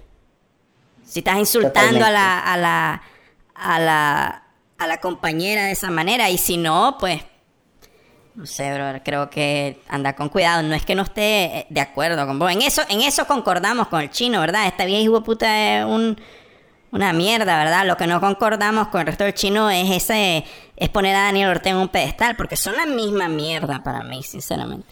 [1.04, 3.02] Si estás insultando a la, a la,
[3.54, 4.42] a la,
[4.76, 7.22] a la compañera de esa manera, y si no, pues
[8.38, 10.62] no sé, bro, creo que anda con cuidado.
[10.62, 12.52] No es que no esté eh, de acuerdo con vos.
[12.52, 14.68] En eso, en eso concordamos con el chino, ¿verdad?
[14.68, 16.16] Esta vieja hijo puta es un,
[16.92, 17.84] una mierda, ¿verdad?
[17.84, 20.44] Lo que no concordamos con el resto del chino es ese
[20.76, 24.22] es poner a Daniel Ortega en un pedestal, porque son la misma mierda para mí,
[24.22, 24.86] sinceramente.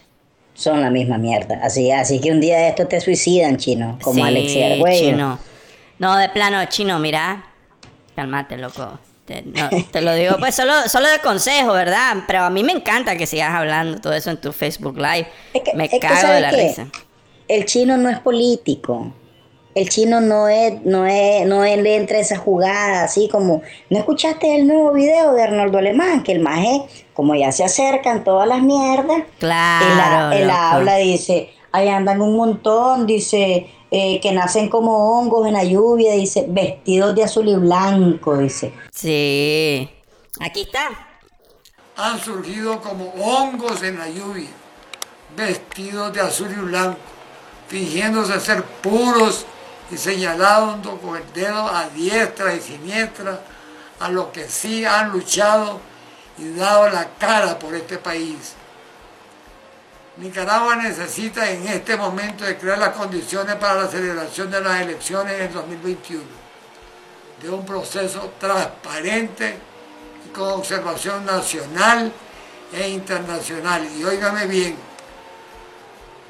[0.53, 1.61] Son la misma mierda.
[1.63, 5.39] Así, así que un día de esto te suicidan, chino, como sí, Alexia chino.
[5.99, 7.45] No, de plano, chino, mira.
[8.13, 8.99] Cálmate, loco.
[9.27, 12.15] Te, no, te lo digo, pues solo, solo de consejo, ¿verdad?
[12.27, 15.27] Pero a mí me encanta que sigas hablando todo eso en tu Facebook Live.
[15.53, 16.67] Es que- me es que, cago de ¿sabes la qué?
[16.69, 16.87] risa.
[17.49, 19.11] El chino no es político.
[19.75, 23.61] El chino no es, no es, no es, le entra esa jugada así como,
[23.91, 26.23] ¿no escuchaste el nuevo video de Arnoldo Alemán?
[26.23, 26.81] Que el maje,
[27.13, 30.31] como ya se acercan todas las mierdas, Claro.
[30.35, 35.53] él, él habla, dice, ahí andan un montón, dice, eh, que nacen como hongos en
[35.53, 38.73] la lluvia, dice, vestidos de azul y blanco, dice.
[38.91, 39.89] Sí.
[40.39, 40.89] Aquí está.
[41.95, 44.49] han surgido como hongos en la lluvia,
[45.35, 46.99] vestidos de azul y blanco,
[47.67, 49.45] fingiéndose ser puros
[49.89, 53.41] y señalando con el dedo a diestra y siniestra
[53.99, 55.79] a los que sí han luchado
[56.37, 58.53] y dado la cara por este país.
[60.19, 65.39] Nicaragua necesita en este momento de crear las condiciones para la celebración de las elecciones
[65.41, 66.23] en 2021,
[67.43, 69.57] de un proceso transparente
[70.25, 72.11] y con observación nacional
[72.73, 73.87] e internacional.
[73.95, 74.75] Y óigame bien,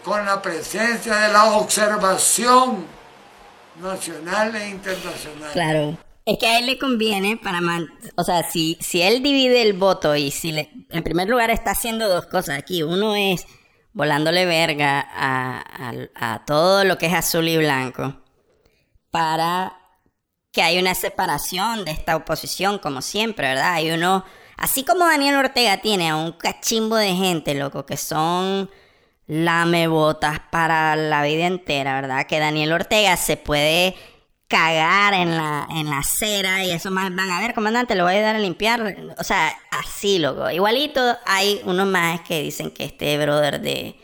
[0.03, 2.85] con la presencia de la observación
[3.81, 5.51] nacional e internacional.
[5.53, 5.97] Claro.
[6.25, 9.71] Es que a él le conviene para man- o sea, si, si él divide el
[9.73, 12.83] voto y si le, en primer lugar está haciendo dos cosas aquí.
[12.83, 13.45] Uno es
[13.97, 15.63] volándole verga a,
[16.15, 18.13] a- todo lo que es azul y blanco
[19.09, 19.73] para
[20.51, 23.73] que haya una separación de esta oposición, como siempre, ¿verdad?
[23.73, 24.23] Hay uno,
[24.55, 28.69] así como Daniel Ortega tiene a un cachimbo de gente, loco, que son
[29.25, 32.27] lamebotas para la vida entera, ¿verdad?
[32.27, 33.95] Que Daniel Ortega se puede
[34.47, 38.13] cagar en la, en la acera y eso más van a ver, comandante, lo voy
[38.13, 38.95] a ayudar a limpiar.
[39.19, 40.49] O sea, así, loco.
[40.49, 43.95] Igualito hay unos más que dicen que este brother de,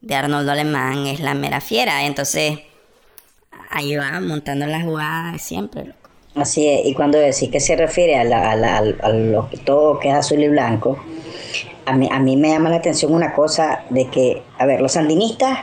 [0.00, 2.04] de Arnoldo Alemán es la mera fiera.
[2.04, 2.60] Entonces,
[3.70, 5.98] ahí va montando la jugada siempre, loco.
[6.36, 9.56] Así es, y cuando decís que se refiere a, la- a la- a lo que
[9.56, 10.98] todo que es azul y blanco,
[11.86, 14.92] a mí, a mí me llama la atención una cosa de que, a ver, los
[14.92, 15.60] sandinistas,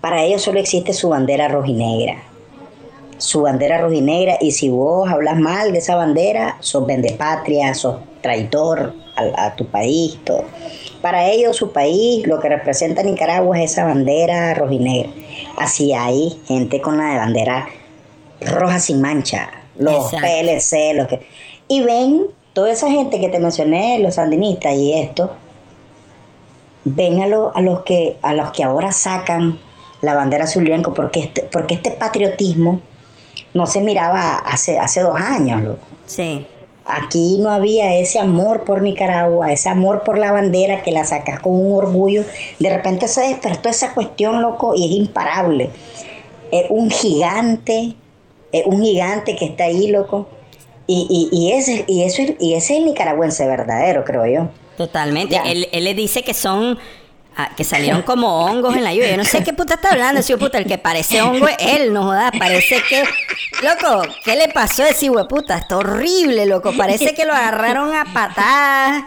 [0.00, 2.22] para ellos solo existe su bandera rojinegra.
[3.18, 8.94] Su bandera rojinegra, y si vos hablas mal de esa bandera, sos vendepatria, sos traitor
[9.16, 10.44] a, a tu país, todo.
[11.00, 15.10] Para ellos, su país, lo que representa Nicaragua es esa bandera rojinegra.
[15.56, 17.68] Así hay gente con la de bandera
[18.40, 19.48] roja sin mancha,
[19.78, 20.26] los Exacto.
[20.26, 21.26] PLC, los que...
[21.68, 25.32] Y ven, toda esa gente que te mencioné, los sandinistas y esto,
[26.84, 29.58] ven a, lo- a los, que, a los que ahora sacan
[30.02, 32.80] la bandera azul y blanco, porque este, porque este patriotismo
[33.56, 35.78] no se miraba hace, hace dos años, loco.
[36.06, 36.46] Sí.
[36.84, 41.40] Aquí no había ese amor por Nicaragua, ese amor por la bandera que la sacas
[41.40, 42.22] con un orgullo.
[42.60, 45.70] De repente se despertó esa cuestión, loco, y es imparable.
[46.52, 47.96] Es un gigante,
[48.52, 50.28] es un gigante que está ahí, loco.
[50.86, 54.48] Y, y, y, ese, y, eso, es- y ese es el nicaragüense verdadero, creo yo.
[54.76, 55.40] Totalmente.
[55.44, 56.78] Él, él le dice que son.
[57.36, 59.10] Ah, que salieron como hongos en la lluvia.
[59.10, 60.58] Yo no sé qué puta está hablando, de puta.
[60.58, 62.32] El que parece hongo es él, no jodas.
[62.38, 63.04] Parece que.
[63.62, 65.58] Loco, ¿qué le pasó a ese puta?
[65.58, 66.72] Está horrible, loco.
[66.76, 69.04] Parece que lo agarraron a patadas.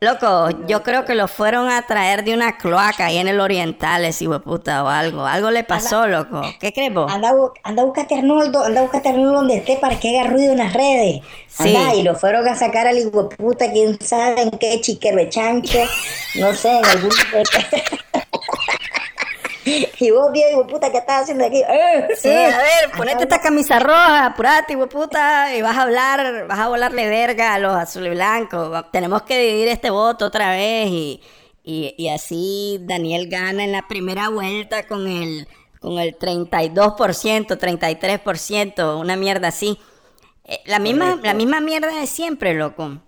[0.00, 4.04] Loco, yo creo que lo fueron a traer de una cloaca ahí en el oriental,
[4.04, 5.24] ese puta o algo.
[5.24, 6.42] Algo le pasó, loco.
[6.60, 7.10] ¿Qué crees vos?
[7.10, 10.52] Anda, anda a buscarte a Arnoldo, anda a Arnoldo donde esté para que haga ruido
[10.52, 11.22] en las redes.
[11.48, 11.74] Sí.
[11.74, 15.78] Anda, y lo fueron a sacar al puta, quién sabe en qué chiquero chancho,
[16.36, 17.10] no sé, en algún...
[19.98, 21.58] y vos, viejo puta, ¿qué estás haciendo aquí?
[21.58, 22.46] Eh, Sí, eh.
[22.46, 26.68] a ver, ponete esta camisa roja, apurate, hijo puta, y vas a hablar, vas a
[26.68, 28.84] volarle verga a los azul y blancos.
[28.92, 31.20] Tenemos que dividir este voto otra vez y,
[31.64, 35.48] y, y así Daniel gana en la primera vuelta con el,
[35.80, 39.78] con el 32%, 33%, una mierda así.
[40.44, 42.98] Eh, la misma, la misma mierda de siempre, loco.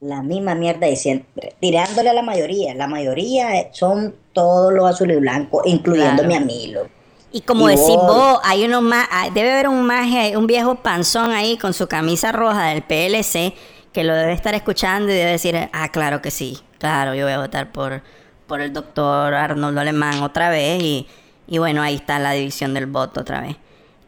[0.00, 2.74] La misma mierda de siempre, tirándole a la mayoría.
[2.74, 6.42] La mayoría son todos los azul y blancos, incluyéndome Claro.
[6.44, 6.88] a mí, loco.
[7.32, 11.58] Y como decís vos, hay uno más, debe haber un maje, un viejo panzón ahí
[11.58, 13.52] con su camisa roja del PLC
[13.92, 17.32] que lo debe estar escuchando y debe decir, ah, claro que sí, claro, yo voy
[17.32, 18.02] a votar por,
[18.46, 21.06] por el doctor Arnoldo Alemán otra vez y,
[21.46, 23.56] y bueno, ahí está la división del voto otra vez.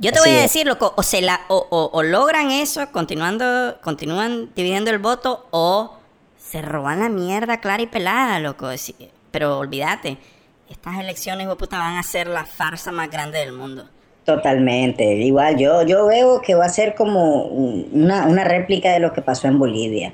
[0.01, 4.49] Yo te voy a decir, loco, o, se la, o, o, logran eso, continuando, continúan
[4.55, 5.97] dividiendo el voto, o
[6.39, 8.69] se roban la mierda clara y pelada, loco.
[9.33, 10.19] Pero olvídate,
[10.71, 13.87] estas elecciones, puta, van a ser la farsa más grande del mundo.
[14.25, 15.05] Totalmente.
[15.17, 19.23] Igual yo, yo veo que va a ser como una, una réplica de lo que
[19.23, 20.13] pasó en Bolivia.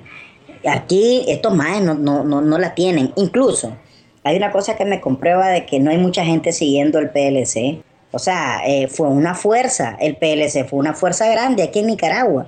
[0.66, 3.12] Aquí estos más no, no, no, no la tienen.
[3.16, 3.76] Incluso
[4.22, 7.82] hay una cosa que me comprueba de que no hay mucha gente siguiendo el PLC
[8.14, 12.46] o sea, eh, fue una fuerza, el PLC fue una fuerza grande aquí en Nicaragua.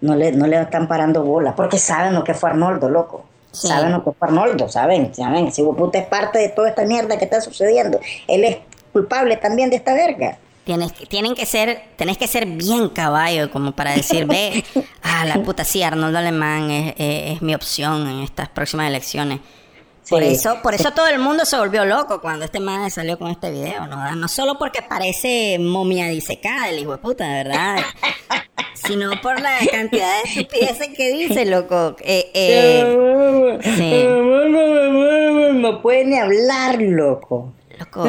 [0.00, 3.24] No le, no le están parando bola, porque saben lo que fue Arnoldo, loco.
[3.50, 5.52] Saben lo que fue Arnoldo, saben, saben.
[5.52, 8.58] Si vos puta es parte de toda esta mierda que está sucediendo, él es
[8.92, 10.38] culpable también de esta verga.
[10.64, 14.64] Tienes, tienen que ser, tenés que ser bien caballo como para decir, ve,
[15.02, 19.40] ah, la puta, sí, Arnoldo Alemán es, es mi opción en estas próximas elecciones
[20.08, 23.30] por eso, por eso todo el mundo se volvió loco cuando este man salió con
[23.30, 24.14] este video, ¿no?
[24.16, 27.76] No solo porque parece momia disecada el hijo de puta, de verdad.
[28.74, 31.96] sino por la cantidad de estupideces que dice, loco.
[32.00, 32.84] Eh, eh,
[35.54, 37.52] No puede ni hablar, loco.
[37.82, 38.04] Loco.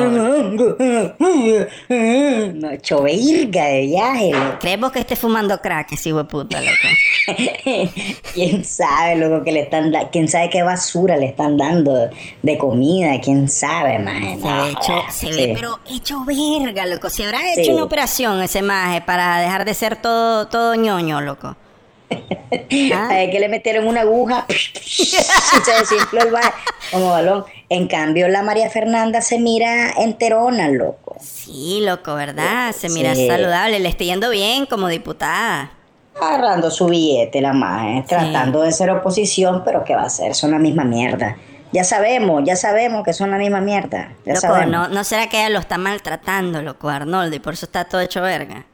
[2.53, 6.73] No, hecho de viaje, Creemos que esté fumando crack, ese hijo puta, loco.
[8.33, 12.09] quién sabe lo que le están dando, quién sabe qué basura le están dando
[12.41, 14.37] de comida, quién sabe, maje.
[14.39, 17.09] Se, ve, hecho, se ve, pero hecho verga, loco.
[17.09, 21.55] Se habrá hecho una operación ese maje para dejar de ser todo, todo ñoño, loco.
[22.93, 23.09] ¿Ah?
[23.31, 24.45] que le metieron una aguja
[24.83, 26.51] se desinfló el maje
[26.91, 27.45] como balón.
[27.69, 31.17] En cambio, la María Fernanda se mira enterona, loco.
[31.19, 32.73] Sí, loco, ¿verdad?
[32.73, 35.71] Se mira saludable, le está yendo bien como diputada
[36.21, 40.35] agarrando su billete la más, tratando de ser oposición, pero ¿qué va a hacer?
[40.35, 41.37] Son la misma mierda.
[41.71, 44.13] Ya sabemos, ya sabemos que son la misma mierda.
[44.25, 47.85] loco, ¿no, ¿no será que ella lo está maltratando, loco, Arnoldo, y por eso está
[47.85, 48.65] todo hecho verga?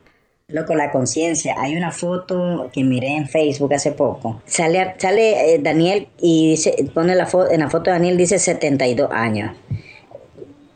[0.50, 1.56] Loco, la conciencia.
[1.58, 4.42] Hay una foto que miré en Facebook hace poco.
[4.46, 8.40] Sale, sale eh, Daniel y dice, pone la foto, en la foto de Daniel dice
[8.40, 9.56] 72 años.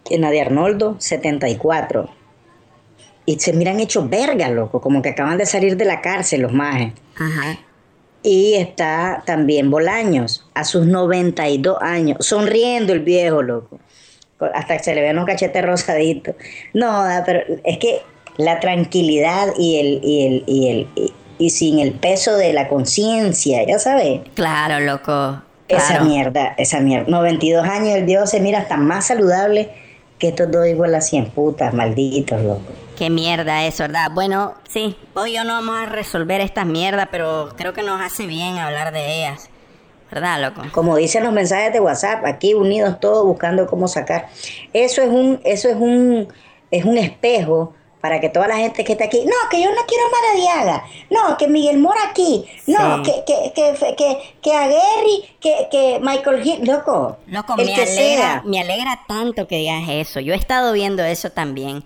[0.10, 2.10] En la de Arnoldo, 74
[3.26, 6.54] y se miran hechos verga, loco, como que acaban de salir de la cárcel los
[6.54, 6.94] majes.
[7.16, 7.60] Ajá.
[8.22, 13.80] Y está también Bolaños, a sus 92 años, sonriendo el viejo, loco.
[14.54, 16.36] Hasta que se le ven los cachetes rosaditos.
[16.74, 18.02] No, pero es que
[18.38, 23.66] la tranquilidad y el, y el, y el, y, sin el peso de la conciencia,
[23.66, 24.22] ya sabes.
[24.36, 25.42] Claro, loco.
[25.68, 27.10] Esa mierda, esa mierda.
[27.10, 29.72] 92 años el viejo se mira hasta más saludable
[30.20, 32.62] que estos dos igual a 100 putas, malditos, loco.
[32.98, 34.12] Qué mierda eso, ¿verdad?
[34.14, 38.28] Bueno, sí, hoy yo no vamos a resolver estas mierdas, pero creo que nos hace
[38.28, 39.50] bien hablar de ellas.
[40.12, 40.62] ¿Verdad, loco?
[40.72, 44.28] Como dicen los mensajes de WhatsApp, aquí unidos todos buscando cómo sacar.
[44.72, 46.28] Eso es un, eso es un,
[46.70, 49.82] es un espejo para que toda la gente que está aquí, no, que yo no
[49.88, 55.24] quiero Maradiaga, no, que Miguel Mora aquí, no, que, que, que, que, que a Gary,
[55.40, 57.20] que, que Michael Hill, loco.
[57.28, 60.20] Loco, me, alegra, me alegra tanto que digas eso.
[60.20, 61.86] Yo he estado viendo eso también.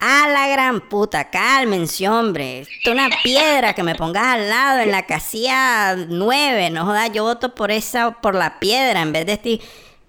[0.00, 2.62] A la gran puta, cálmense, hombre.
[2.62, 6.70] Esto es una piedra que me pongas al lado en la casilla 9.
[6.70, 9.60] No jodas, yo voto por esa, por la piedra en vez de este.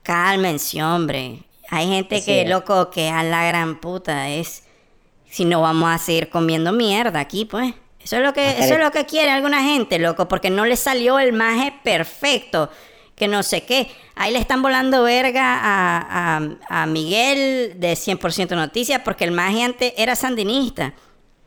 [0.02, 1.44] Cálmense, hombre.
[1.70, 4.65] Hay gente que, loco, que a la gran puta es.
[5.36, 7.74] Si no vamos a seguir comiendo mierda aquí, pues.
[8.00, 10.78] Eso es lo que, eso es lo que quiere alguna gente, loco, porque no le
[10.78, 12.70] salió el maje perfecto
[13.18, 13.92] que no sé qué.
[14.16, 19.92] Ahí le están volando verga a, a, Miguel de 100% Noticias porque el más antes
[19.98, 20.94] era sandinista.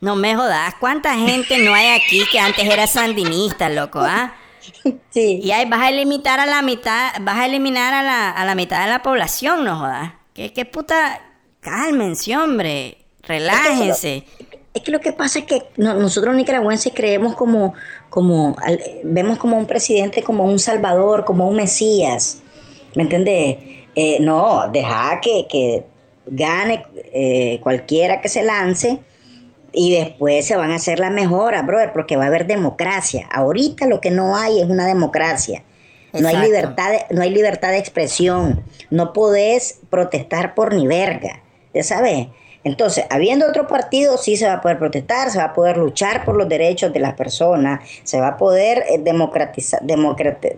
[0.01, 4.35] No me jodas, ¿cuánta gente no hay aquí que antes era sandinista, loco, ah?
[5.09, 5.39] Sí.
[5.41, 8.53] Y ahí vas a limitar a la mitad, vas a eliminar a la, a la
[8.53, 10.13] mitad de la población, no jodas.
[10.35, 11.19] ¿Qué, qué puta?
[11.59, 12.98] Cálmense, hombre.
[13.29, 14.23] Relájense.
[14.73, 17.73] Es que lo que pasa es que nosotros nicaragüenses creemos como,
[18.09, 18.55] como,
[19.03, 22.41] vemos como un presidente, como un salvador, como un mesías.
[22.95, 23.57] ¿Me entiendes?
[23.95, 25.85] Eh, no, deja que, que
[26.25, 28.99] gane eh, cualquiera que se lance
[29.71, 33.27] y después se van a hacer las mejoras, brother, porque va a haber democracia.
[33.31, 35.63] Ahorita lo que no hay es una democracia.
[36.13, 38.63] No hay, libertad de, no hay libertad de expresión.
[38.89, 41.43] No podés protestar por ni verga.
[41.71, 42.27] ¿Ya sabes?
[42.63, 46.25] Entonces, habiendo otro partido, sí se va a poder protestar, se va a poder luchar
[46.25, 49.81] por los derechos de las personas, se va a poder eh, democratizar,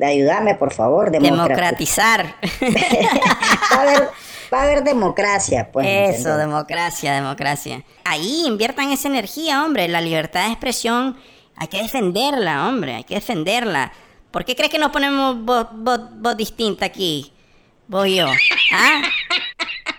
[0.03, 2.25] ayúdame por favor, democratizar.
[2.61, 4.09] va, a haber,
[4.51, 5.87] va, a haber, democracia, pues.
[5.87, 7.83] Eso, democracia, democracia.
[8.03, 11.17] Ahí inviertan esa energía, hombre, la libertad de expresión,
[11.55, 13.91] hay que defenderla, hombre, hay que defenderla.
[14.31, 17.31] ¿Por qué crees que nos ponemos voz, voz distinta aquí?
[17.87, 18.27] Vos y yo.
[18.71, 19.01] ¿Ah?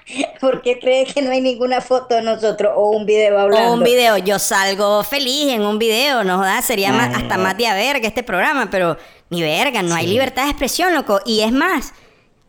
[0.41, 3.71] ¿Por qué crees que no hay ninguna foto de nosotros o un video hablando?
[3.71, 4.19] O un video.
[4.19, 6.41] Yo salgo feliz en un video, ¿no?
[6.41, 8.97] da Sería más, hasta más de verga este programa, pero
[9.31, 11.21] ni verga, no hay libertad de expresión, loco.
[11.25, 11.95] Y es más,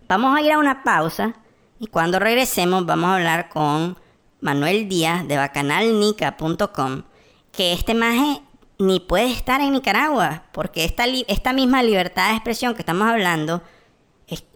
[0.07, 1.35] vamos a ir a una pausa
[1.79, 3.97] y cuando regresemos vamos a hablar con
[4.41, 7.03] Manuel Díaz de bacanalnica.com,
[7.51, 8.41] que este maje
[8.79, 13.61] ni puede estar en Nicaragua, porque esta, esta misma libertad de expresión que estamos hablando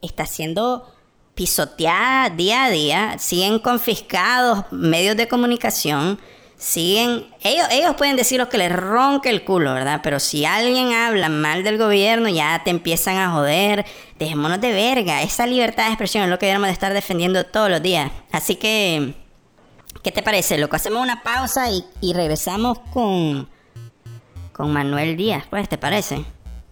[0.01, 0.91] está siendo
[1.37, 6.19] pisoteada día a día, siguen confiscados medios de comunicación,
[6.57, 9.99] siguen, ellos, ellos pueden decir lo que les ronque el culo, ¿verdad?
[10.01, 13.85] Pero si alguien habla mal del gobierno, ya te empiezan a joder,
[14.17, 17.69] dejémonos de verga, esa libertad de expresión es lo que debemos de estar defendiendo todos
[17.69, 18.11] los días.
[18.31, 19.13] Así que,
[20.01, 20.75] ¿qué te parece, loco?
[20.75, 23.47] Hacemos una pausa y, y regresamos con,
[24.53, 26.25] con Manuel Díaz, pues, ¿te parece?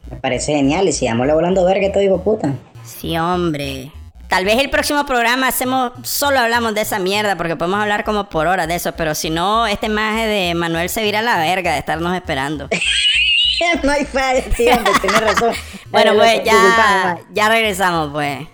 [0.09, 2.55] Me parece genial, y sigamos volando verga, todo digo puta.
[2.83, 3.91] Sí, hombre.
[4.27, 8.27] Tal vez el próximo programa hacemos, solo hablamos de esa mierda, porque podemos hablar como
[8.27, 11.37] por horas de eso, pero si no, este maje de Manuel se vira a la
[11.37, 12.67] verga de estarnos esperando.
[13.83, 15.53] no hay falla, sí, hombre, tienes razón.
[15.89, 18.47] bueno, pues ya, ya regresamos, pues.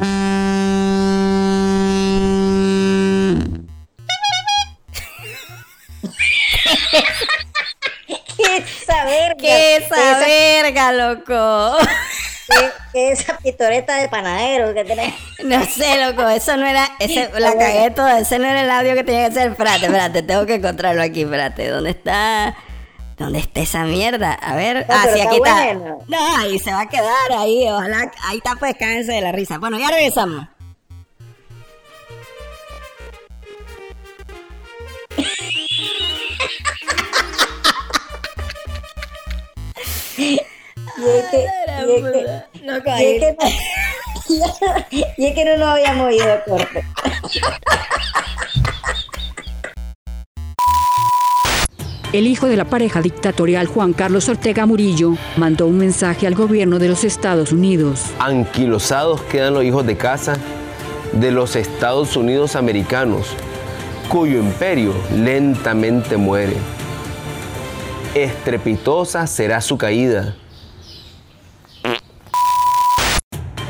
[8.36, 9.36] ¿Qué esa verga?
[9.36, 11.76] ¿Qué esa verga, loco?
[12.92, 15.14] ¿Qué, esa pitoreta de panadero que tenés?
[15.44, 18.94] No sé, loco, eso no era, ese, la cagué toda, ese no era el audio
[18.94, 19.50] que tenía que ser.
[19.52, 22.56] Espérate, espérate, tengo que encontrarlo aquí, espérate, ¿dónde está?
[23.16, 24.32] ¿Dónde está esa mierda?
[24.32, 25.74] A ver, ah, sí, aquí está.
[25.74, 29.58] No, ahí se va a quedar ahí, ojalá, ahí está, pues cáense de la risa.
[29.58, 30.46] Bueno, ya regresamos.
[40.98, 41.46] Y es que,
[45.16, 46.84] y es que, no nos habíamos ido a corte.
[52.12, 56.78] El hijo de la pareja dictatorial Juan Carlos Ortega Murillo mandó un mensaje al gobierno
[56.78, 58.06] de los Estados Unidos.
[58.18, 60.36] Anquilosados quedan los hijos de casa
[61.12, 63.28] de los Estados Unidos americanos,
[64.08, 66.56] cuyo imperio lentamente muere.
[68.14, 70.34] Estrepitosa será su caída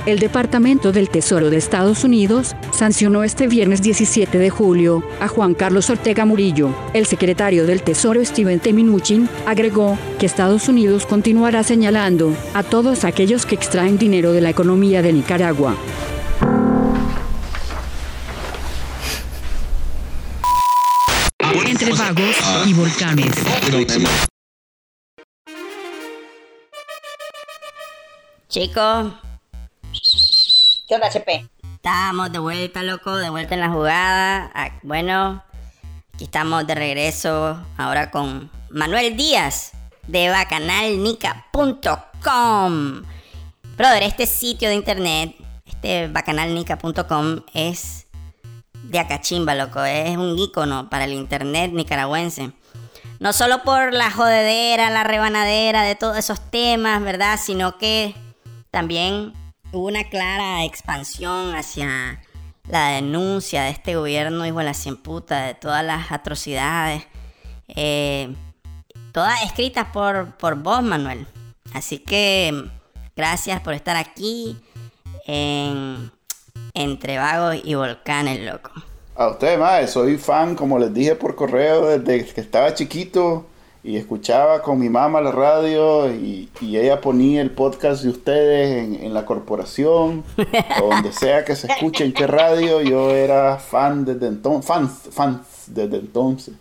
[0.09, 5.53] El Departamento del Tesoro de Estados Unidos sancionó este viernes 17 de julio a Juan
[5.53, 6.75] Carlos Ortega Murillo.
[6.95, 8.73] El secretario del Tesoro Steven T.
[8.73, 14.49] Mnuchin agregó que Estados Unidos continuará señalando a todos aquellos que extraen dinero de la
[14.49, 15.77] economía de Nicaragua.
[21.67, 23.35] Entre vagos y volcanes.
[28.49, 29.13] Chicos,
[30.89, 31.47] ¿Qué onda, HP?
[31.74, 34.51] Estamos de vuelta, loco, de vuelta en la jugada.
[34.55, 35.45] Ah, bueno,
[36.14, 39.72] aquí estamos de regreso ahora con Manuel Díaz
[40.07, 43.03] de bacanalnica.com.
[43.76, 45.36] Brother, este sitio de internet,
[45.66, 48.07] este bacanalnica.com es
[48.84, 49.84] de acachimba, loco.
[49.84, 52.53] Es un icono para el internet nicaragüense.
[53.20, 57.39] No solo por la jodedera, la rebanadera de todos esos temas, ¿verdad?
[57.39, 58.14] Sino que
[58.70, 59.34] también
[59.73, 62.23] hubo una clara expansión hacia
[62.69, 67.07] la denuncia de este gobierno hijo de la cien puta, de todas las atrocidades,
[67.69, 68.35] eh,
[69.12, 71.27] todas escritas por, por vos, Manuel.
[71.73, 72.69] Así que
[73.16, 74.57] gracias por estar aquí
[75.27, 76.11] en
[76.75, 78.71] Entre Vagos y Volcanes, loco.
[79.16, 83.47] A ustedes, más, soy fan, como les dije por correo, desde que estaba chiquito
[83.89, 89.14] y escuchaba con mi mamá la radio y, ella ponía el podcast de ustedes en,
[89.14, 90.24] la corporación
[90.82, 95.09] o donde sea que se escuche en qué radio yo era fan desde entonces fans,
[95.11, 96.53] fans desde entonces.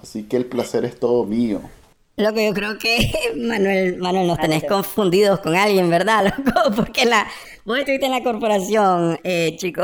[0.00, 1.60] Así que el placer es todo mío.
[2.16, 7.04] Lo que yo creo que Manuel Manuel nos tenés confundidos con alguien verdad loco porque
[7.04, 7.26] la
[7.64, 9.82] vos estuviste en la corporación eh, chico.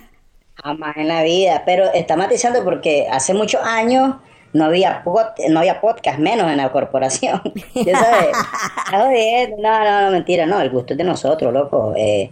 [0.54, 4.14] Jamás en la vida pero está matizando porque hace muchos años
[4.54, 5.02] no había,
[5.50, 7.42] no había podcast menos en la corporación.
[7.74, 11.92] ya sabes, no, no, no, mentira, no, el gusto es de nosotros, loco.
[11.96, 12.30] Eh,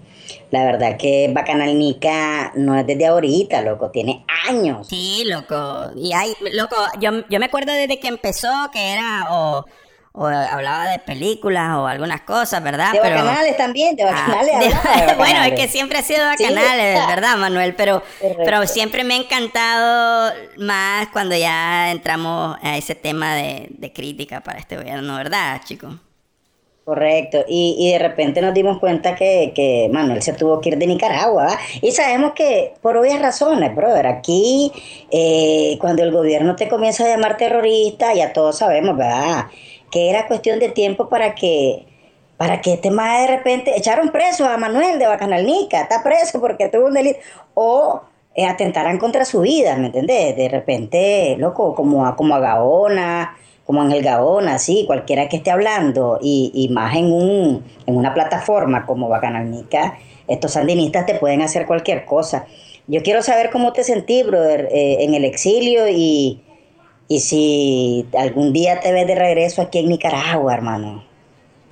[0.53, 4.87] la verdad que Bacanal Nica no es desde ahorita, loco, tiene años.
[4.87, 5.91] Sí, loco.
[5.97, 9.65] Y hay, loco, yo, yo me acuerdo desde que empezó que era o,
[10.15, 12.93] o hablaba de películas o algunas cosas, ¿verdad?
[12.93, 14.59] De bacanales también, de Ah, bacanales.
[14.61, 16.45] de- de bueno, es que siempre ha sido Sí.
[16.45, 17.75] bacanales, ¿verdad, Manuel?
[17.75, 18.03] Pero,
[18.37, 24.41] pero siempre me ha encantado más cuando ya entramos a ese tema de, de crítica
[24.43, 25.95] para este gobierno, ¿verdad, chicos?
[26.85, 30.79] Correcto, y, y de repente nos dimos cuenta que, que Manuel se tuvo que ir
[30.79, 31.59] de Nicaragua, ¿va?
[31.81, 34.73] y sabemos que por obvias razones, brother, aquí
[35.13, 39.47] eh, cuando el gobierno te comienza a llamar terrorista, ya todos sabemos, ¿verdad?
[39.93, 41.87] Que era cuestión de tiempo para que,
[42.37, 46.69] para que este más de repente echaron preso a Manuel de Bacanalnica, está preso porque
[46.69, 47.21] tuvo un delito,
[47.55, 48.01] o
[48.35, 50.35] eh, atentaran contra su vida, ¿me entendés?
[50.35, 55.51] De repente, loco, como a, como a Gaona, como Ángel Gaona, así, cualquiera que esté
[55.51, 61.43] hablando, y, y más en, un, en una plataforma como Bacanalnica, estos sandinistas te pueden
[61.43, 62.47] hacer cualquier cosa.
[62.87, 66.43] Yo quiero saber cómo te sentí, brother, eh, en el exilio y,
[67.13, 71.05] y si algún día te ves de regreso aquí en Nicaragua, hermano.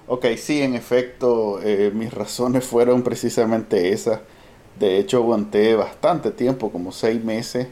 [0.06, 4.20] Ok, sí, en efecto, eh, mis razones fueron precisamente esas.
[4.78, 7.68] De hecho, aguanté bastante tiempo, como seis meses,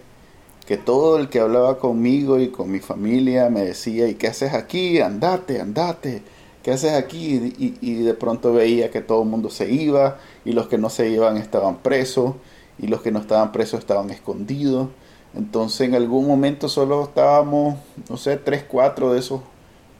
[0.66, 4.54] que todo el que hablaba conmigo y con mi familia me decía, ¿y qué haces
[4.54, 5.00] aquí?
[5.00, 6.22] Andate, andate,
[6.62, 7.54] ¿qué haces aquí?
[7.58, 10.90] Y, y de pronto veía que todo el mundo se iba y los que no
[10.90, 12.34] se iban estaban presos
[12.78, 14.88] y los que no estaban presos estaban escondidos.
[15.34, 17.76] Entonces en algún momento solo estábamos,
[18.08, 19.40] no sé, tres, cuatro de esos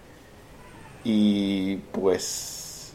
[1.03, 2.93] y pues...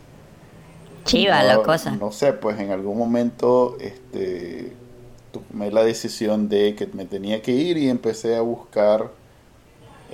[1.05, 1.97] Chiva la cosa.
[1.97, 4.73] No sé, pues en algún momento este,
[5.33, 9.11] tomé la decisión de que me tenía que ir y empecé a buscar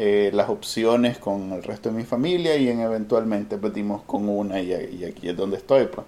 [0.01, 4.29] eh, las opciones con el resto de mi familia y en eventualmente pues dimos con
[4.29, 5.87] una y, y aquí es donde estoy.
[5.87, 6.07] Pues.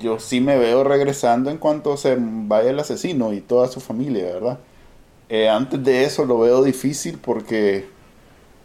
[0.00, 4.24] Yo sí me veo regresando en cuanto se vaya el asesino y toda su familia,
[4.24, 4.58] ¿verdad?
[5.28, 7.86] Eh, antes de eso lo veo difícil porque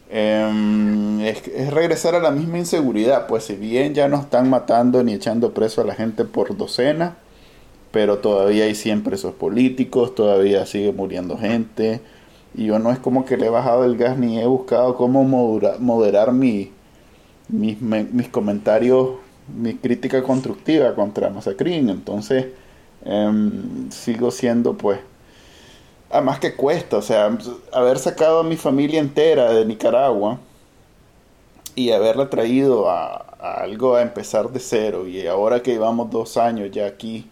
[0.10, 3.28] em, es, es regresar a la misma inseguridad.
[3.28, 7.18] Pues si bien ya no están matando ni echando preso a la gente por docena,
[7.92, 12.02] pero todavía hay 100 presos políticos, todavía sigue muriendo gente.
[12.56, 15.24] Y yo no es como que le he bajado el gas ni he buscado cómo
[15.24, 16.72] modera- moderar mi,
[17.50, 19.12] mis, mis comentarios,
[19.48, 21.90] mi crítica constructiva contra Masacrín.
[21.90, 22.48] Entonces,
[23.06, 25.00] em, sigo siendo pues
[26.12, 27.38] Además que cuesta, o sea,
[27.72, 30.40] haber sacado a mi familia entera de Nicaragua
[31.76, 36.70] y haberla traído a, algo a empezar de cero y ahora que llevamos dos años
[36.72, 37.30] ya aquí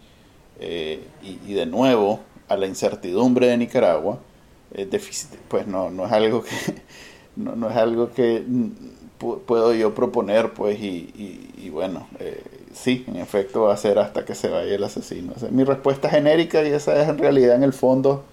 [0.60, 4.18] eh, y de nuevo a la incertidumbre de Nicaragua,
[4.74, 6.50] es difícil, pues no, no es algo que
[7.36, 8.66] no, no es algo que mm,
[9.20, 12.42] pu- puedo yo proponer, pues y, y- y bueno, eh,
[12.72, 15.32] sí, en efecto va a ser hasta que se vaya el asesino.
[15.36, 18.24] Esa es mi respuesta genérica y esa es en realidad en el fondo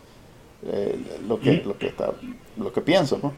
[0.67, 2.13] eh, lo que lo que está
[2.57, 3.33] lo que pienso ¿no?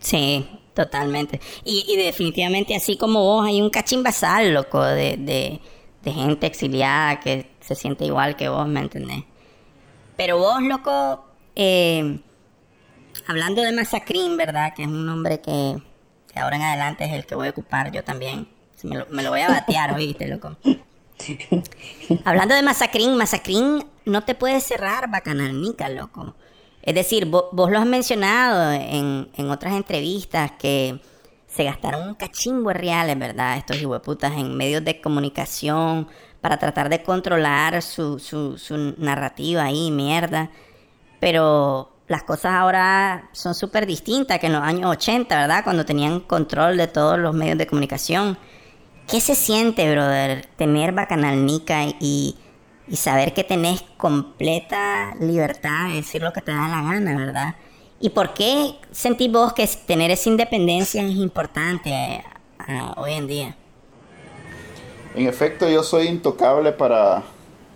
[0.00, 1.40] Sí, totalmente.
[1.64, 5.60] Y, y definitivamente así como vos, hay un cachimbasal, loco, de, de,
[6.02, 9.24] de gente exiliada que se siente igual que vos, ¿me entendés?
[10.16, 11.24] Pero vos, loco,
[11.56, 12.18] eh,
[13.26, 14.72] hablando de Masacrín, ¿verdad?
[14.74, 15.76] Que es un nombre que,
[16.32, 18.48] que ahora en adelante es el que voy a ocupar yo también.
[18.82, 20.56] Me lo, me lo voy a batear, oíste, loco.
[22.24, 26.34] Hablando de Masacrín, Masacrín no te puede cerrar Bacanalnica, loco.
[26.82, 31.00] Es decir, vo- vos, lo has mencionado en, en otras entrevistas que
[31.46, 33.56] se gastaron un cachimbo de reales, ¿verdad?
[33.56, 36.08] Estos hijueputas en medios de comunicación
[36.42, 40.50] para tratar de controlar su, su, su narrativa ahí, mierda.
[41.20, 45.64] Pero las cosas ahora son súper distintas que en los años 80, ¿verdad?
[45.64, 48.36] Cuando tenían control de todos los medios de comunicación.
[49.08, 52.36] ¿Qué se siente, brother, tener Bacanalnica y,
[52.88, 57.54] y saber que tenés completa libertad de decir lo que te da la gana, ¿verdad?
[58.00, 62.22] ¿Y por qué sentís vos que tener esa independencia es importante eh,
[62.96, 63.56] hoy en día?
[65.14, 67.22] En efecto, yo soy intocable para,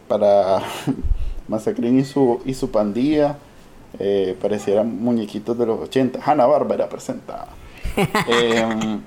[0.07, 0.63] para
[1.49, 3.39] Masacrín y su, y su pandilla.
[3.99, 6.21] Eh, parecieran muñequitos de los 80.
[6.25, 7.49] Hanna Bárbara presentada.
[8.27, 9.01] Em,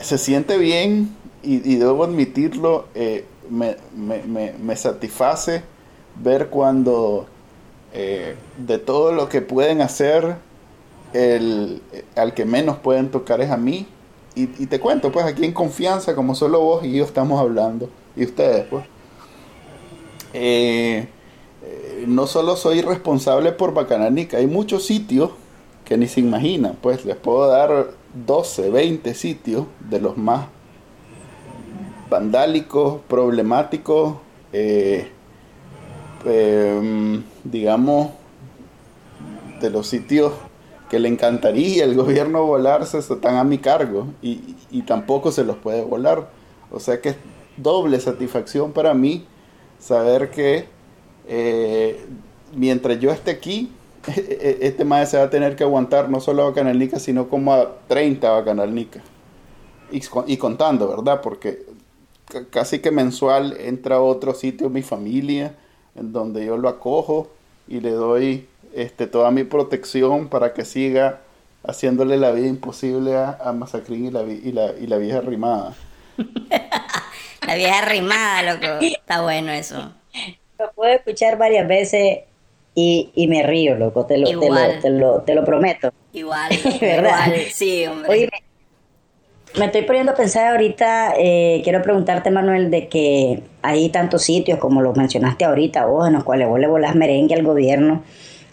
[0.00, 5.62] se siente bien y, y debo admitirlo, eh, me, me- me- me satisface
[6.16, 7.26] ver cuando
[7.92, 10.36] eh, de todo lo que pueden hacer,
[11.12, 11.82] el,
[12.16, 13.86] al que menos pueden tocar es a mí.
[14.34, 17.90] Y, y te cuento, pues aquí en confianza, como solo vos y yo estamos hablando,
[18.16, 18.84] y ustedes, pues.
[20.32, 21.08] Eh, eh,
[22.06, 25.30] no solo soy responsable por Bacananica, hay muchos sitios
[25.84, 30.46] que ni se imaginan, pues les puedo dar 12, 20 sitios de los más
[32.08, 34.16] vandálicos, problemáticos,
[34.52, 35.08] eh,
[36.24, 38.10] em, digamos,
[39.60, 40.32] de los sitios
[40.90, 45.56] que le encantaría el gobierno volarse están a mi cargo y, y tampoco se los
[45.56, 46.28] puede volar.
[46.70, 47.16] O sea que es
[47.56, 49.26] doble satisfacción para mí
[49.78, 50.68] saber que
[51.34, 51.98] eh,
[52.54, 53.72] mientras yo esté aquí,
[54.06, 57.78] este maestro se va a tener que aguantar no solo a Bacanalnica, sino como a
[57.88, 59.00] 30 Bacanalnica.
[59.90, 61.22] Y, y contando, ¿verdad?
[61.22, 61.64] Porque
[62.50, 65.54] casi que mensual entra a otro sitio mi familia,
[65.94, 67.30] en donde yo lo acojo
[67.66, 71.20] y le doy este, toda mi protección para que siga
[71.66, 75.74] haciéndole la vida imposible a, a Masacrín y la, y, la, y la vieja rimada.
[77.46, 78.66] la vieja rimada, loco.
[78.82, 79.92] Está bueno eso.
[80.62, 82.20] Lo puedo escuchar varias veces
[82.72, 84.06] y, y me río, loco.
[84.06, 85.92] Te lo, te lo, te lo, te lo, prometo.
[86.12, 87.26] Igual, ¿verdad?
[87.26, 88.10] Igual, sí, hombre.
[88.10, 88.28] Oye,
[89.58, 94.60] me estoy poniendo a pensar ahorita, eh, quiero preguntarte, Manuel, de que hay tantos sitios,
[94.60, 98.04] como lo mencionaste ahorita, vos, en los cuales vos le volás merengue al gobierno,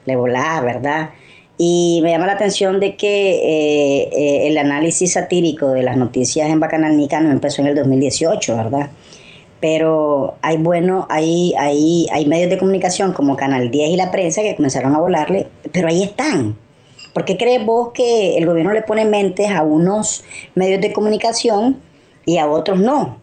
[0.06, 1.12] le volás, ¿verdad?
[1.60, 6.50] Y me llama la atención de que eh, eh, el análisis satírico de las noticias
[6.50, 8.90] en Bacanalnica no empezó en el 2018, ¿verdad?
[9.60, 14.42] Pero hay, bueno, hay, hay, hay medios de comunicación como Canal 10 y la prensa
[14.42, 16.56] que comenzaron a volarle, pero ahí están
[17.14, 20.24] ¿Por qué crees vos que el gobierno le pone mentes a unos
[20.56, 21.82] medios de comunicación
[22.26, 23.18] y a otros no?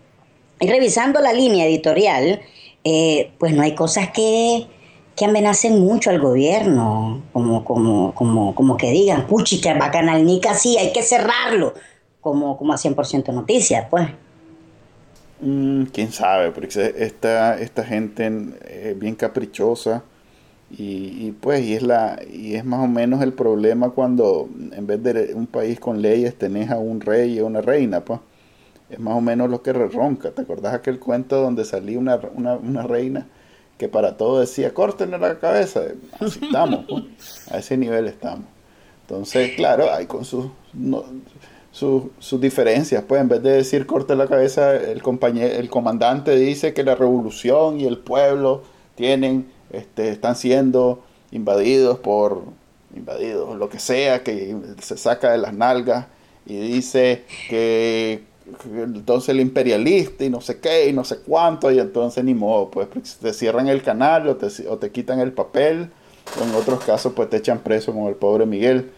[0.60, 2.40] Y revisando la línea editorial,
[2.84, 4.66] eh, pues no hay cosas que,
[5.14, 10.76] que amenacen mucho al gobierno, como, como, como, como que digan, puchi, que Bacanalnica sí,
[10.78, 11.74] hay que cerrarlo,
[12.20, 14.08] como, como a 100% noticias, pues.
[15.40, 18.30] Mm, Quién sabe, porque esta, esta gente
[18.68, 20.02] es bien caprichosa
[20.70, 25.02] y, pues y es la y es más o menos el problema cuando en vez
[25.02, 28.20] de un país con leyes tenés a un rey y una reina pues.
[28.90, 30.30] Es más o menos lo que ronca.
[30.32, 33.26] ¿te acordás aquel cuento donde salía una, una, una reina
[33.78, 35.82] que para todo decía córtenle la cabeza
[36.20, 37.04] así estamos pues,
[37.50, 38.46] a ese nivel estamos.
[39.02, 40.46] Entonces claro hay con sus
[41.76, 46.72] sus diferencias pues en vez de decir corte la cabeza el compañero el comandante dice
[46.72, 48.62] que la revolución y el pueblo
[48.94, 52.44] tienen este, están siendo invadidos por
[52.94, 56.06] invadidos, lo que sea, que se saca de las nalgas
[56.46, 58.22] y dice que,
[58.64, 62.70] entonces el imperialista y no sé qué y no sé cuánto y entonces ni modo,
[62.70, 62.88] pues
[63.20, 65.90] te cierran el canal o te, o te quitan el papel
[66.40, 68.92] o en otros casos pues te echan preso como el pobre Miguel.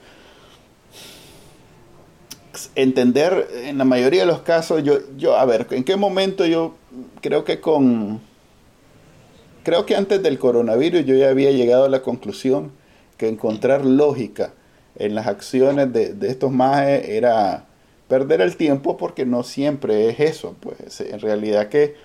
[2.74, 6.74] Entender en la mayoría de los casos, yo, yo, a ver, ¿en qué momento yo
[7.20, 8.20] creo que con
[9.62, 12.72] creo que antes del coronavirus yo ya había llegado a la conclusión
[13.18, 14.52] que encontrar lógica
[14.96, 17.66] en las acciones de, estos majes era
[18.08, 20.56] perder el tiempo porque no siempre es eso.
[20.60, 21.96] Pues en realidad que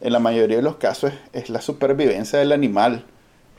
[0.00, 3.04] en la mayoría de los casos es, la supervivencia del animal.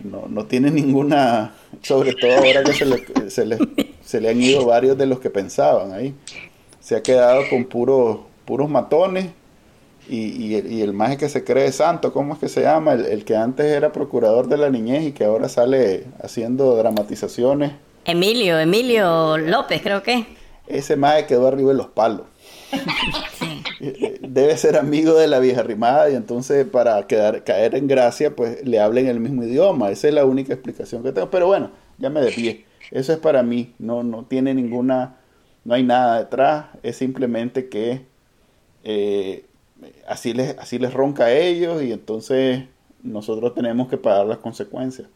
[0.04, 3.58] No, no, tiene ninguna, sobre todo ahora que se le, se, le,
[4.02, 6.16] se le han ido varios de los que pensaban ahí.
[6.80, 9.28] Se ha quedado con puros, puros matones
[10.10, 12.94] y, y, el, más que se cree santo, ¿cómo es que se llama?
[12.94, 17.74] El, que antes era procurador de la niñez y que ahora sale haciendo dramatizaciones.
[18.06, 20.26] Emilio, Emilio López, creo que.
[20.68, 22.24] Ese más quedó arriba de los palos.
[24.22, 28.66] Debe ser amigo de la vieja rimada y entonces para quedar, caer en gracia, pues
[28.66, 29.92] le hablen el mismo idioma.
[29.92, 31.30] Esa es la única explicación que tengo.
[31.30, 32.66] Pero bueno, ya me desvié.
[32.92, 33.74] Eso es para mí.
[33.80, 35.18] No, no tiene ninguna,
[35.64, 36.66] no hay nada detrás.
[36.84, 38.02] Es simplemente que
[38.84, 39.46] eh,
[40.08, 42.64] así les, así les ronca a ellos y entonces
[43.04, 45.08] nosotros tenemos que pagar las consecuencias.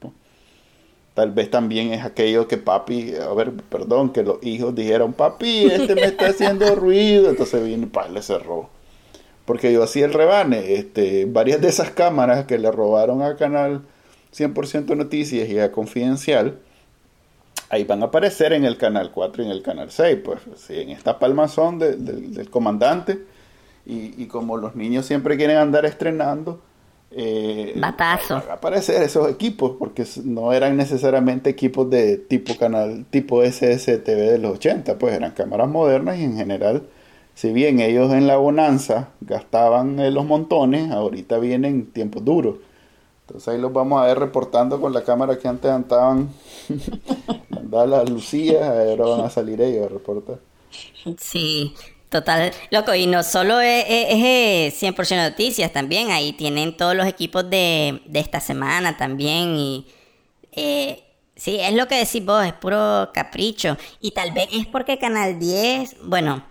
[1.14, 5.66] Tal vez también es aquello que papi, a ver, perdón, que los hijos dijeron, papi,
[5.66, 8.70] este me está haciendo ruido, entonces vino y le cerró.
[9.46, 13.84] Porque yo hacía el rebane, este, varias de esas cámaras que le robaron al canal
[14.36, 16.58] 100% Noticias y a Confidencial,
[17.70, 20.80] ahí van a aparecer en el canal 4 y en el canal 6, pues sí,
[20.80, 23.20] en esta palmazón del comandante
[23.86, 26.62] y, como los niños siempre quieren andar estrenando,
[27.16, 28.36] eh, Batazo.
[28.36, 34.40] a aparecer esos equipos, porque no eran necesariamente equipos de tipo canal, tipo SSTV de
[34.40, 36.84] los 80, pues eran cámaras modernas y en general,
[37.36, 42.58] si bien ellos en la bonanza gastaban eh, los montones, ahorita vienen tiempos duros.
[43.28, 46.30] Entonces ahí los vamos a ver reportando con la cámara que antes andaban,
[47.52, 50.40] andaba las lucías, ahora van a salir ellos a reportar.
[51.18, 51.74] Sí,
[52.14, 57.50] Total, loco, y no solo es, es, 100% noticias, también ahí tienen todos los equipos
[57.50, 59.88] de, esta semana también y
[60.52, 61.04] eh,
[61.36, 63.78] Sí, es lo que decís vos, es puro capricho.
[64.00, 66.44] Y tal vez es porque Canal 10, bueno,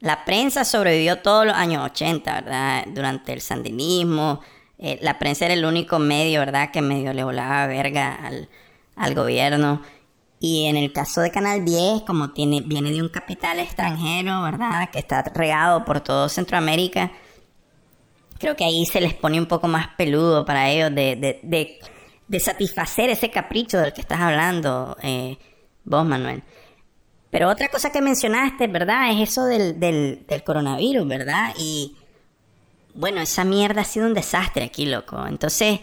[0.00, 2.84] la prensa sobrevivió todos los años 80, ¿verdad?
[2.88, 4.40] Durante el sandinismo.
[4.78, 6.70] Eh, la prensa era el único medio, ¿verdad?
[6.70, 8.48] Que medio le volaba verga al,
[8.96, 9.82] al gobierno.
[10.42, 14.88] Y en el caso de Canal 10, como tiene, viene de un capital extranjero, ¿verdad?
[14.90, 17.12] Que está regado por todo Centroamérica,
[18.38, 23.10] creo que ahí se les pone un poco más peludo para ellos de, de, satisfacer
[23.10, 25.36] ese capricho del que estás hablando, eh,
[25.84, 26.42] vos, Manuel.
[27.30, 29.12] Pero otra cosa que mencionaste, ¿verdad?
[29.12, 31.52] Es eso del, del, del coronavirus, ¿verdad?
[31.58, 31.96] Y
[32.94, 35.24] bueno, esa mierda ha sido un desastre aquí, loco.
[35.26, 35.80] Entonces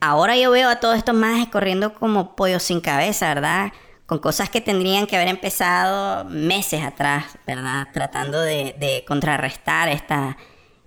[0.00, 3.72] Ahora yo veo a todos estos más corriendo como pollos sin cabeza, ¿verdad?
[4.06, 7.88] Con cosas que tendrían que haber empezado meses atrás, ¿verdad?
[7.92, 10.36] Tratando de, contrarrestar esta,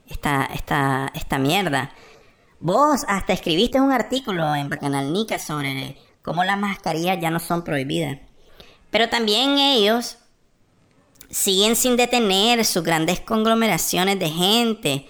[0.07, 1.91] esta, esta, esta mierda.
[2.59, 7.63] Vos hasta escribiste un artículo en Bacanal Nica sobre cómo las mascarillas ya no son
[7.63, 8.19] prohibidas.
[8.91, 10.17] Pero también ellos
[11.29, 15.09] siguen sin detener sus grandes conglomeraciones de gente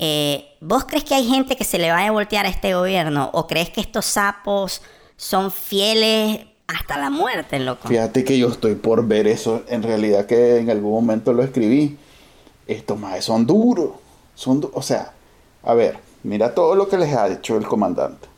[0.00, 3.30] eh, ¿Vos crees que hay gente que se le vaya a voltear a este gobierno?
[3.32, 4.80] ¿O crees que estos sapos
[5.16, 7.88] son fieles hasta la muerte, loco?
[7.88, 9.62] Fíjate que yo estoy por ver eso.
[9.66, 11.98] En realidad que en algún momento lo escribí.
[12.68, 13.90] Estos más son duros.
[14.36, 15.14] Son o sea,
[15.64, 18.28] a ver, mira todo lo que les ha hecho el comandante.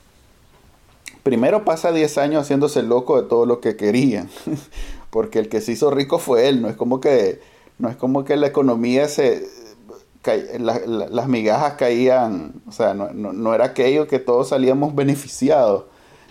[1.22, 4.30] Primero pasa 10 años haciéndose loco de todo lo que querían.
[5.10, 6.62] Porque el que se hizo rico fue él.
[6.62, 7.42] No es como que,
[7.78, 9.46] no es como que la economía se,
[10.22, 15.84] las migajas caían, o sea, no, era aquello que todos salíamos beneficiados.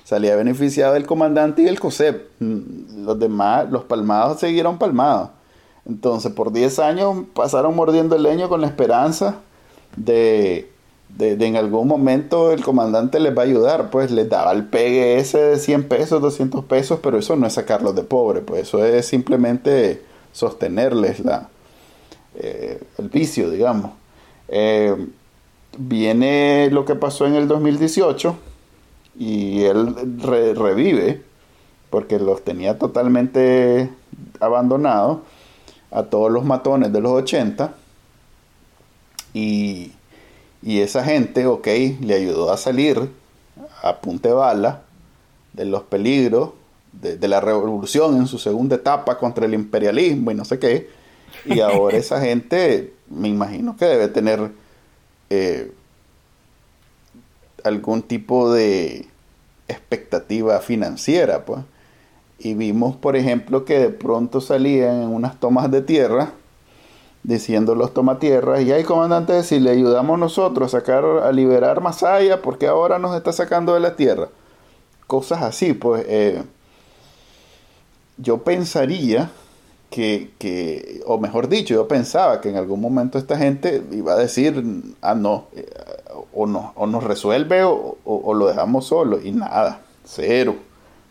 [0.04, 2.30] Salía beneficiado el comandante y el COSEP.
[2.40, 5.30] Mm, los demás, los palmados siguieron palmados.
[5.88, 9.36] Entonces, por 10 años pasaron mordiendo el leño con la esperanza
[9.96, 10.72] de,
[11.16, 13.92] de, en algún momento el comandante les va a ayudar.
[13.92, 17.54] Pues les daba el pegue ese de 100 pesos, 200 pesos, pero eso no es
[17.54, 21.50] sacarlos de pobre, pues eso es simplemente sostenerles la,
[22.36, 23.92] eh, el vicio, digamos.
[24.48, 24.96] Eh,
[25.78, 28.36] viene lo que pasó en el 2018
[29.18, 29.96] y él
[30.56, 31.22] revive
[31.90, 33.90] porque los tenía totalmente
[34.40, 35.20] abandonados
[35.92, 37.74] a todos los matones de los 80
[39.34, 39.92] y,
[40.62, 41.68] y esa gente, ok,
[42.02, 43.10] le ayudó a salir
[43.84, 44.82] a punte bala
[45.54, 46.52] de los peligros
[46.92, 50.90] de, de, la revolución en su segunda etapa contra el imperialismo y no sé qué,
[51.46, 54.52] y ahora esa gente, me imagino que debe tener
[55.30, 55.72] eh,
[57.64, 59.08] algún tipo de
[59.68, 61.62] expectativa financiera, pues.
[62.40, 66.32] Y vimos, por ejemplo, que de pronto salían en unas tomas de tierra,
[67.24, 72.42] diciendo los tomatierras, y hay comandante, si le ayudamos nosotros a sacar, a liberar Masaya,
[72.42, 74.30] porque ahora nos está sacando de la tierra.
[75.06, 76.06] Cosas así, pues.
[76.08, 76.44] Eh,
[78.18, 79.32] yo pensaría
[79.90, 84.18] que, que, o mejor dicho, yo pensaba que en algún momento esta gente iba a
[84.18, 84.64] decir,
[85.02, 85.68] ah, no, eh,
[86.34, 89.20] o, no, o nos resuelve o, o, lo dejamos solo.
[89.22, 90.56] Y nada, cero.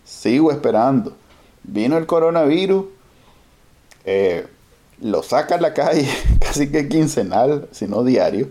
[0.05, 1.17] Sigo esperando.
[1.65, 2.87] Vino el coronavirus,
[4.05, 4.47] eh,
[5.01, 6.09] lo saca a la calle
[6.41, 8.49] casi que quincenal, si no diario.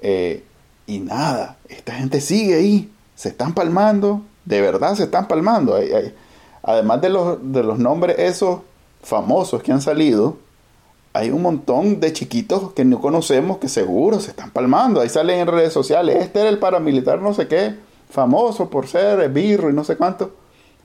[0.00, 0.42] Eh,
[0.86, 5.78] y nada, esta gente sigue ahí, se están palmando, de verdad se están palmando.
[6.64, 8.60] además de los, de los nombres esos
[9.02, 10.38] famosos que han salido,
[11.12, 15.00] hay un montón de chiquitos que no conocemos que seguro se están palmando.
[15.00, 17.76] Ahí salen en redes sociales, este era el paramilitar no sé qué,
[18.08, 20.34] famoso por ser birro y no sé cuánto,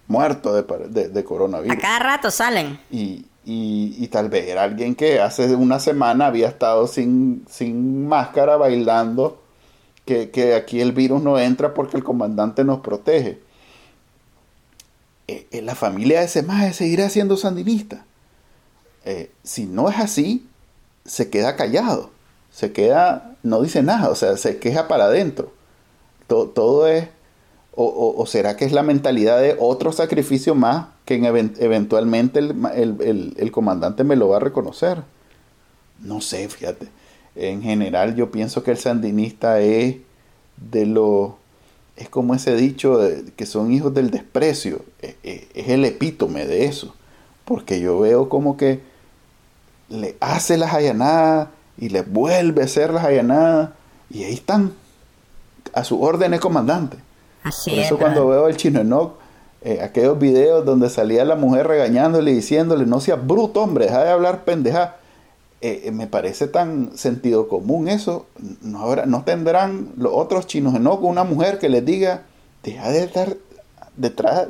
[0.08, 1.78] muerto de, de, coronavirus.
[1.78, 2.80] A cada rato salen.
[2.92, 8.58] Y, y, tal vez era alguien que hace una semana había estado sin, sin máscara
[8.58, 9.42] bailando,
[10.06, 13.40] que, que aquí el virus no entra porque el comandante nos protege.
[15.30, 18.06] Eh, eh, la familia de ese maje seguirá siendo sandinista.
[19.10, 20.46] Eh, si no es así,
[21.06, 22.10] se queda callado,
[22.52, 25.54] se queda, no dice nada, o sea, se queja para adentro.
[26.28, 27.08] Todo, es,
[27.74, 34.18] o, será que es la mentalidad de otro sacrificio más que eventualmente el, comandante me
[34.18, 35.04] lo va a reconocer.
[36.02, 36.90] No sé, fíjate.
[37.38, 39.96] En general yo pienso que el sandinista es
[40.58, 41.32] de los
[41.96, 43.00] es como ese dicho
[43.38, 46.94] que son hijos del desprecio, e, e, es, el epítome de eso,
[47.46, 48.97] porque yo veo como que
[49.90, 53.70] le hace las allanadas y le vuelve a hacer las allanadas
[54.10, 54.74] y ahí están,
[55.74, 56.98] a su orden comandante.
[57.44, 59.14] Así Por eso cuando veo el chino Enoch,
[59.62, 64.04] eh, aquellos videos donde salía la mujer regañándole y diciéndole, no seas bruto hombre, deja
[64.04, 64.96] de hablar pendeja
[65.60, 68.28] eh, eh, me parece tan sentido común eso.
[68.62, 72.24] No, ahora, no tendrán los otros chinos no con una mujer que les diga,
[72.62, 73.38] deja de estar
[73.96, 74.48] detrás,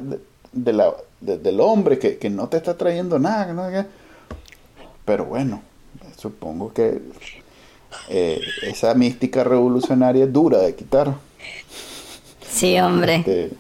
[0.52, 3.54] de la, del hombre que, que, no te está trayendo nada.
[3.54, 3.70] ¿no?
[5.08, 5.62] Pero bueno,
[6.18, 7.02] supongo que
[8.10, 11.16] eh, esa mística revolucionaria es dura de quitar.
[12.46, 13.16] Sí, hombre.
[13.16, 13.52] Este,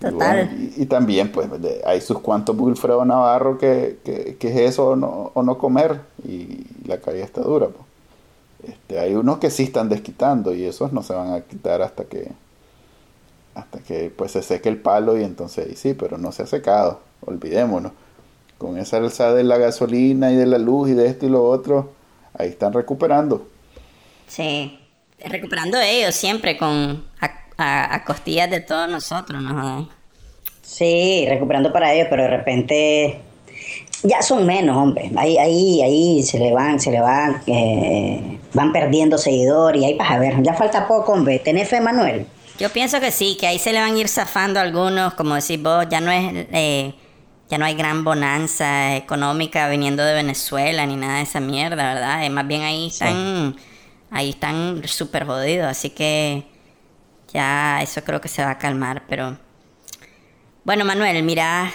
[0.00, 0.50] Total.
[0.76, 1.48] Y, también, pues,
[1.86, 6.00] hay sus cuantos Wilfredo Navarro que, que, que, es eso o no, o no comer
[6.26, 7.68] y la calle está dura.
[7.68, 8.74] Pues.
[8.74, 12.04] Este, hay unos que sí están desquitando y esos no se van a quitar hasta
[12.04, 12.32] que
[13.54, 16.98] hasta que pues se seque el palo y entonces sí, pero no se ha secado,
[17.24, 17.92] olvidémonos.
[18.58, 21.44] Con esa alza de la gasolina y de la luz y de esto y lo
[21.44, 21.92] otro,
[22.34, 23.48] ahí están recuperando.
[24.26, 24.78] Sí,
[25.24, 29.88] recuperando ellos siempre con a, costillas de todos nosotros, ¿no?
[30.62, 33.20] Sí, recuperando para ellos, pero de repente
[34.02, 35.10] ya son menos, hombre.
[35.16, 39.94] Ahí, ahí, ahí se le van, se le van, eh, van perdiendo seguidores y ahí
[39.94, 40.42] vas a ver.
[40.42, 41.38] Ya falta poco, hombre.
[41.38, 42.26] ¿Tenés fe, Manuel?
[42.58, 45.60] Yo pienso que sí, que ahí se le van a ir zafando algunos, como decís
[45.60, 46.94] vos, ya no es, eh,
[47.48, 52.24] ya no hay gran bonanza económica viniendo de Venezuela ni nada de esa mierda, ¿verdad?
[52.24, 53.56] Eh, más bien ahí están,
[54.10, 56.46] ahí están súper jodidos, así que
[57.32, 59.38] ya eso creo que se va a calmar, pero...
[60.64, 61.70] Bueno, Manuel, mira,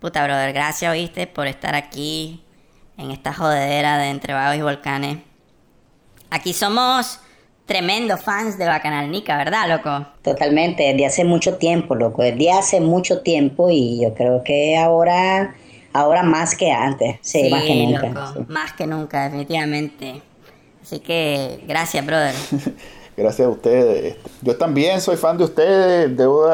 [0.00, 2.44] puta brother, gracias, oíste, por estar aquí
[2.98, 5.18] en esta jodedera de Entre Vagos y Volcanes.
[6.28, 7.20] Aquí somos
[7.66, 10.06] tremendos fans de Bacanal Nica, ¿verdad, loco?
[10.22, 15.54] Totalmente, desde hace mucho tiempo, loco, desde hace mucho tiempo y yo creo que ahora,
[15.92, 18.34] ahora más que antes, sí, más que nunca.
[18.48, 20.22] Más que nunca, definitivamente.
[20.80, 22.34] Así que gracias, brother.
[23.16, 24.16] Gracias a ustedes.
[24.42, 26.14] Yo también soy fan de ustedes.
[26.14, 26.50] Debo,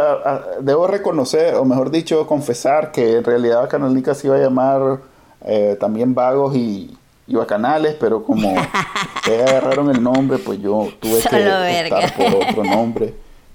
[0.60, 5.00] debo reconocer, o mejor dicho, confesar que en realidad Canalnica se iba a llamar
[5.44, 6.96] eh, también Vagos y,
[7.26, 8.52] y, Bacanales, pero como
[9.16, 13.14] ustedes agarraron el nombre, pues yo tuve que optar por otro nombre.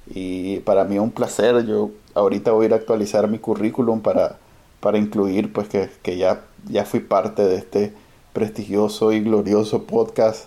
[0.10, 1.66] Y para mí es un placer.
[1.66, 4.38] Yo ahorita voy a ir a actualizar mi currículum para,
[4.80, 7.94] para incluir pues que, que ya, ya fui parte de este
[8.34, 10.46] prestigioso y glorioso podcast.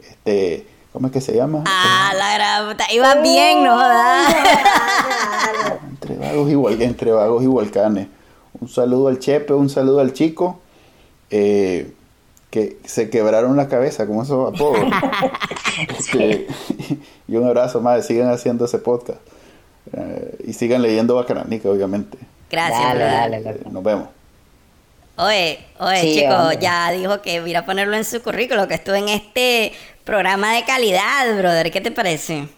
[0.00, 1.62] Este ¿Cómo es que se llama?
[1.66, 2.90] Ah, la gran puta.
[2.90, 3.78] Iba bien, ¿no?
[5.90, 8.08] entre, vagos y, entre vagos y volcanes.
[8.58, 10.58] Un saludo al Chepe, un saludo al chico.
[11.28, 11.92] Eh,
[12.56, 14.80] que se quebraron la cabeza con esos apodos.
[17.28, 19.20] y un abrazo más, sigan haciendo ese podcast.
[19.92, 22.16] Eh, y sigan leyendo Bacananica, obviamente.
[22.50, 24.08] Gracias, dale, dale, Nos vemos.
[25.16, 29.10] Oye, oye, chico, ya dijo que iba a ponerlo en su currículo, que estuvo en
[29.10, 31.70] este programa de calidad, brother.
[31.70, 32.48] ¿Qué te parece?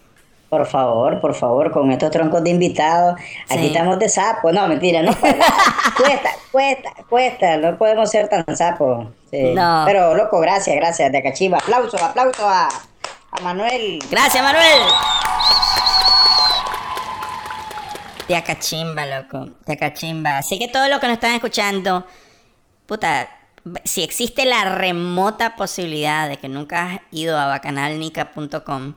[0.48, 3.20] Por favor, por favor, con estos troncos de invitados.
[3.50, 4.50] Aquí estamos de sapo.
[4.50, 5.14] No, mentira, no.
[5.96, 7.56] cuesta, cuesta, cuesta.
[7.58, 9.08] No podemos ser tan sapos.
[9.32, 9.82] No.
[9.86, 11.12] Pero, loco, gracias, gracias.
[11.12, 11.58] De Acachimba.
[11.58, 13.98] Aplauso, aplauso a, a Manuel.
[14.10, 14.82] Gracias, Manuel.
[18.26, 19.50] De Acachimba, loco.
[19.66, 20.38] De Acachimba.
[20.38, 22.06] Así que todos los que nos están escuchando
[22.88, 23.28] puta,
[23.84, 28.94] si existe la remota posibilidad de que nunca has ido a bacanalnica.com,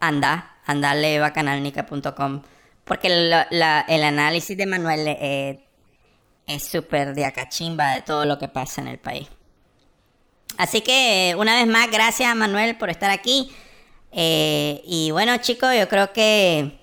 [0.00, 2.42] anda, andale bacanalnica.com,
[2.84, 5.60] porque el análisis de Manuel eh,
[6.46, 9.28] es súper de acachimba de todo lo que pasa en el país.
[10.56, 13.50] Así que una vez más, gracias Manuel por estar aquí.
[14.12, 16.78] Eh, y bueno chicos, yo creo que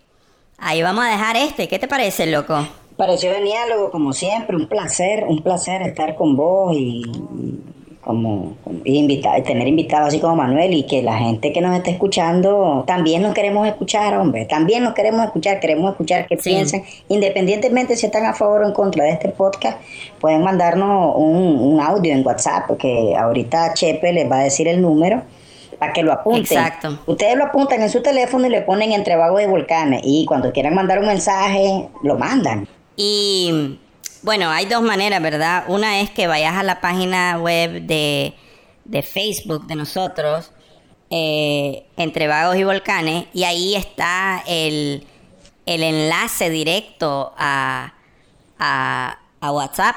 [0.57, 1.67] ahí vamos a dejar este.
[1.67, 2.67] ¿Qué te parece, loco?
[2.95, 6.75] Pareció el diálogo, como siempre, un placer, un placer estar con vos
[8.07, 8.55] como,
[8.85, 13.21] y tener invitados así como Manuel y que la gente que nos esté escuchando también
[13.21, 18.25] nos queremos escuchar, hombre, también nos queremos escuchar, queremos escuchar qué piensan, independientemente si están
[18.25, 19.79] a favor o en contra de este podcast,
[20.21, 25.23] pueden mandarnos un, audio en WhatsApp, porque ahorita Chepe les va a decir el número
[25.77, 26.43] para que lo apunten.
[26.43, 26.97] Exacto.
[27.07, 30.01] Ustedes lo apuntan en su teléfono y le ponen entre vagos y volcanes.
[30.03, 32.67] Y cuando quieran mandar un mensaje, lo mandan.
[32.95, 33.77] Y
[34.23, 35.65] bueno, hay dos maneras, ¿verdad?
[35.67, 38.33] Una es que vayas a la página web de,
[39.03, 40.51] Facebook de nosotros,
[41.09, 45.05] eh, Entre Vagos y Volcanes, y ahí está el,
[45.65, 47.93] enlace directo a,
[48.59, 49.17] a,
[49.51, 49.95] WhatsApp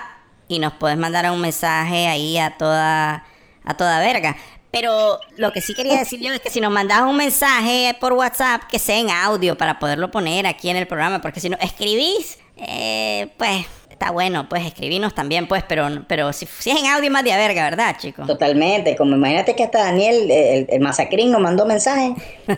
[0.48, 3.24] y nos puedes mandar un mensaje ahí a toda,
[3.64, 4.36] a toda verga.
[4.70, 8.12] Pero lo que sí quería decir yo es que si nos mandas un mensaje por
[8.12, 11.56] WhatsApp, que sea en audio para poderlo poner aquí en el programa, porque si no
[11.60, 13.66] escribís eh, pues
[14.00, 17.36] está bueno, pues escribirnos también, pues, pero, pero si, si, es en audio más de
[17.36, 18.26] verga, ¿verdad, chicos?
[18.26, 22.14] Totalmente, como imagínate que hasta Daniel, el, el masacrín, nos mandó mensaje.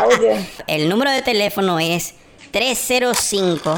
[0.00, 0.30] audio.
[0.66, 2.14] El número de teléfono es
[2.52, 3.74] 305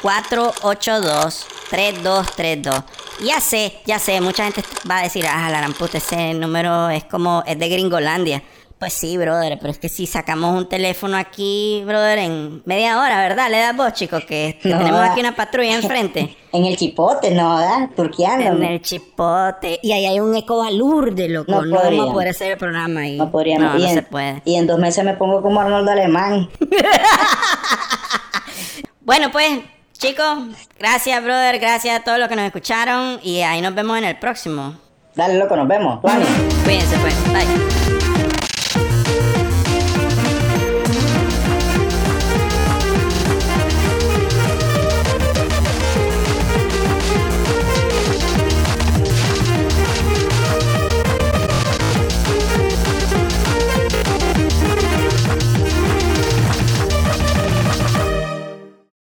[0.00, 2.84] 482 3232.
[3.24, 7.02] Ya sé, ya sé, mucha gente va a decir, ah, la ramputa, ese número es
[7.02, 8.44] como, es de Gringolandia.
[8.82, 13.18] Pues sí, brother, pero es que si sacamos un teléfono aquí, brother, en media hora,
[13.18, 13.48] ¿verdad?
[13.48, 15.12] Le das vos, chicos, que, No, tenemos da.
[15.12, 16.36] aquí una patrulla enfrente.
[16.52, 17.90] En el chipote, no, ¿verdad?
[17.94, 18.44] Turqueando.
[18.44, 19.78] En el chipote.
[19.84, 21.52] Y ahí hay un eco de loco.
[21.52, 22.12] No No, podríamos.
[22.12, 23.16] poder hacer el programa ahí.
[23.18, 23.72] No podríamos.
[23.74, 24.42] No, no en, se puede.
[24.44, 26.50] y en dos meses me pongo como Arnoldo Alemán.
[29.04, 29.60] Bueno, pues,
[29.96, 30.38] chicos,
[30.78, 31.60] gracias, brother.
[31.60, 33.20] Gracias a todos los que nos escucharon.
[33.22, 34.74] Y ahí nos vemos en el próximo.
[35.14, 36.00] Dale, loco, nos vemos.
[36.64, 37.14] Cuídense, pues.
[37.32, 37.81] Bye.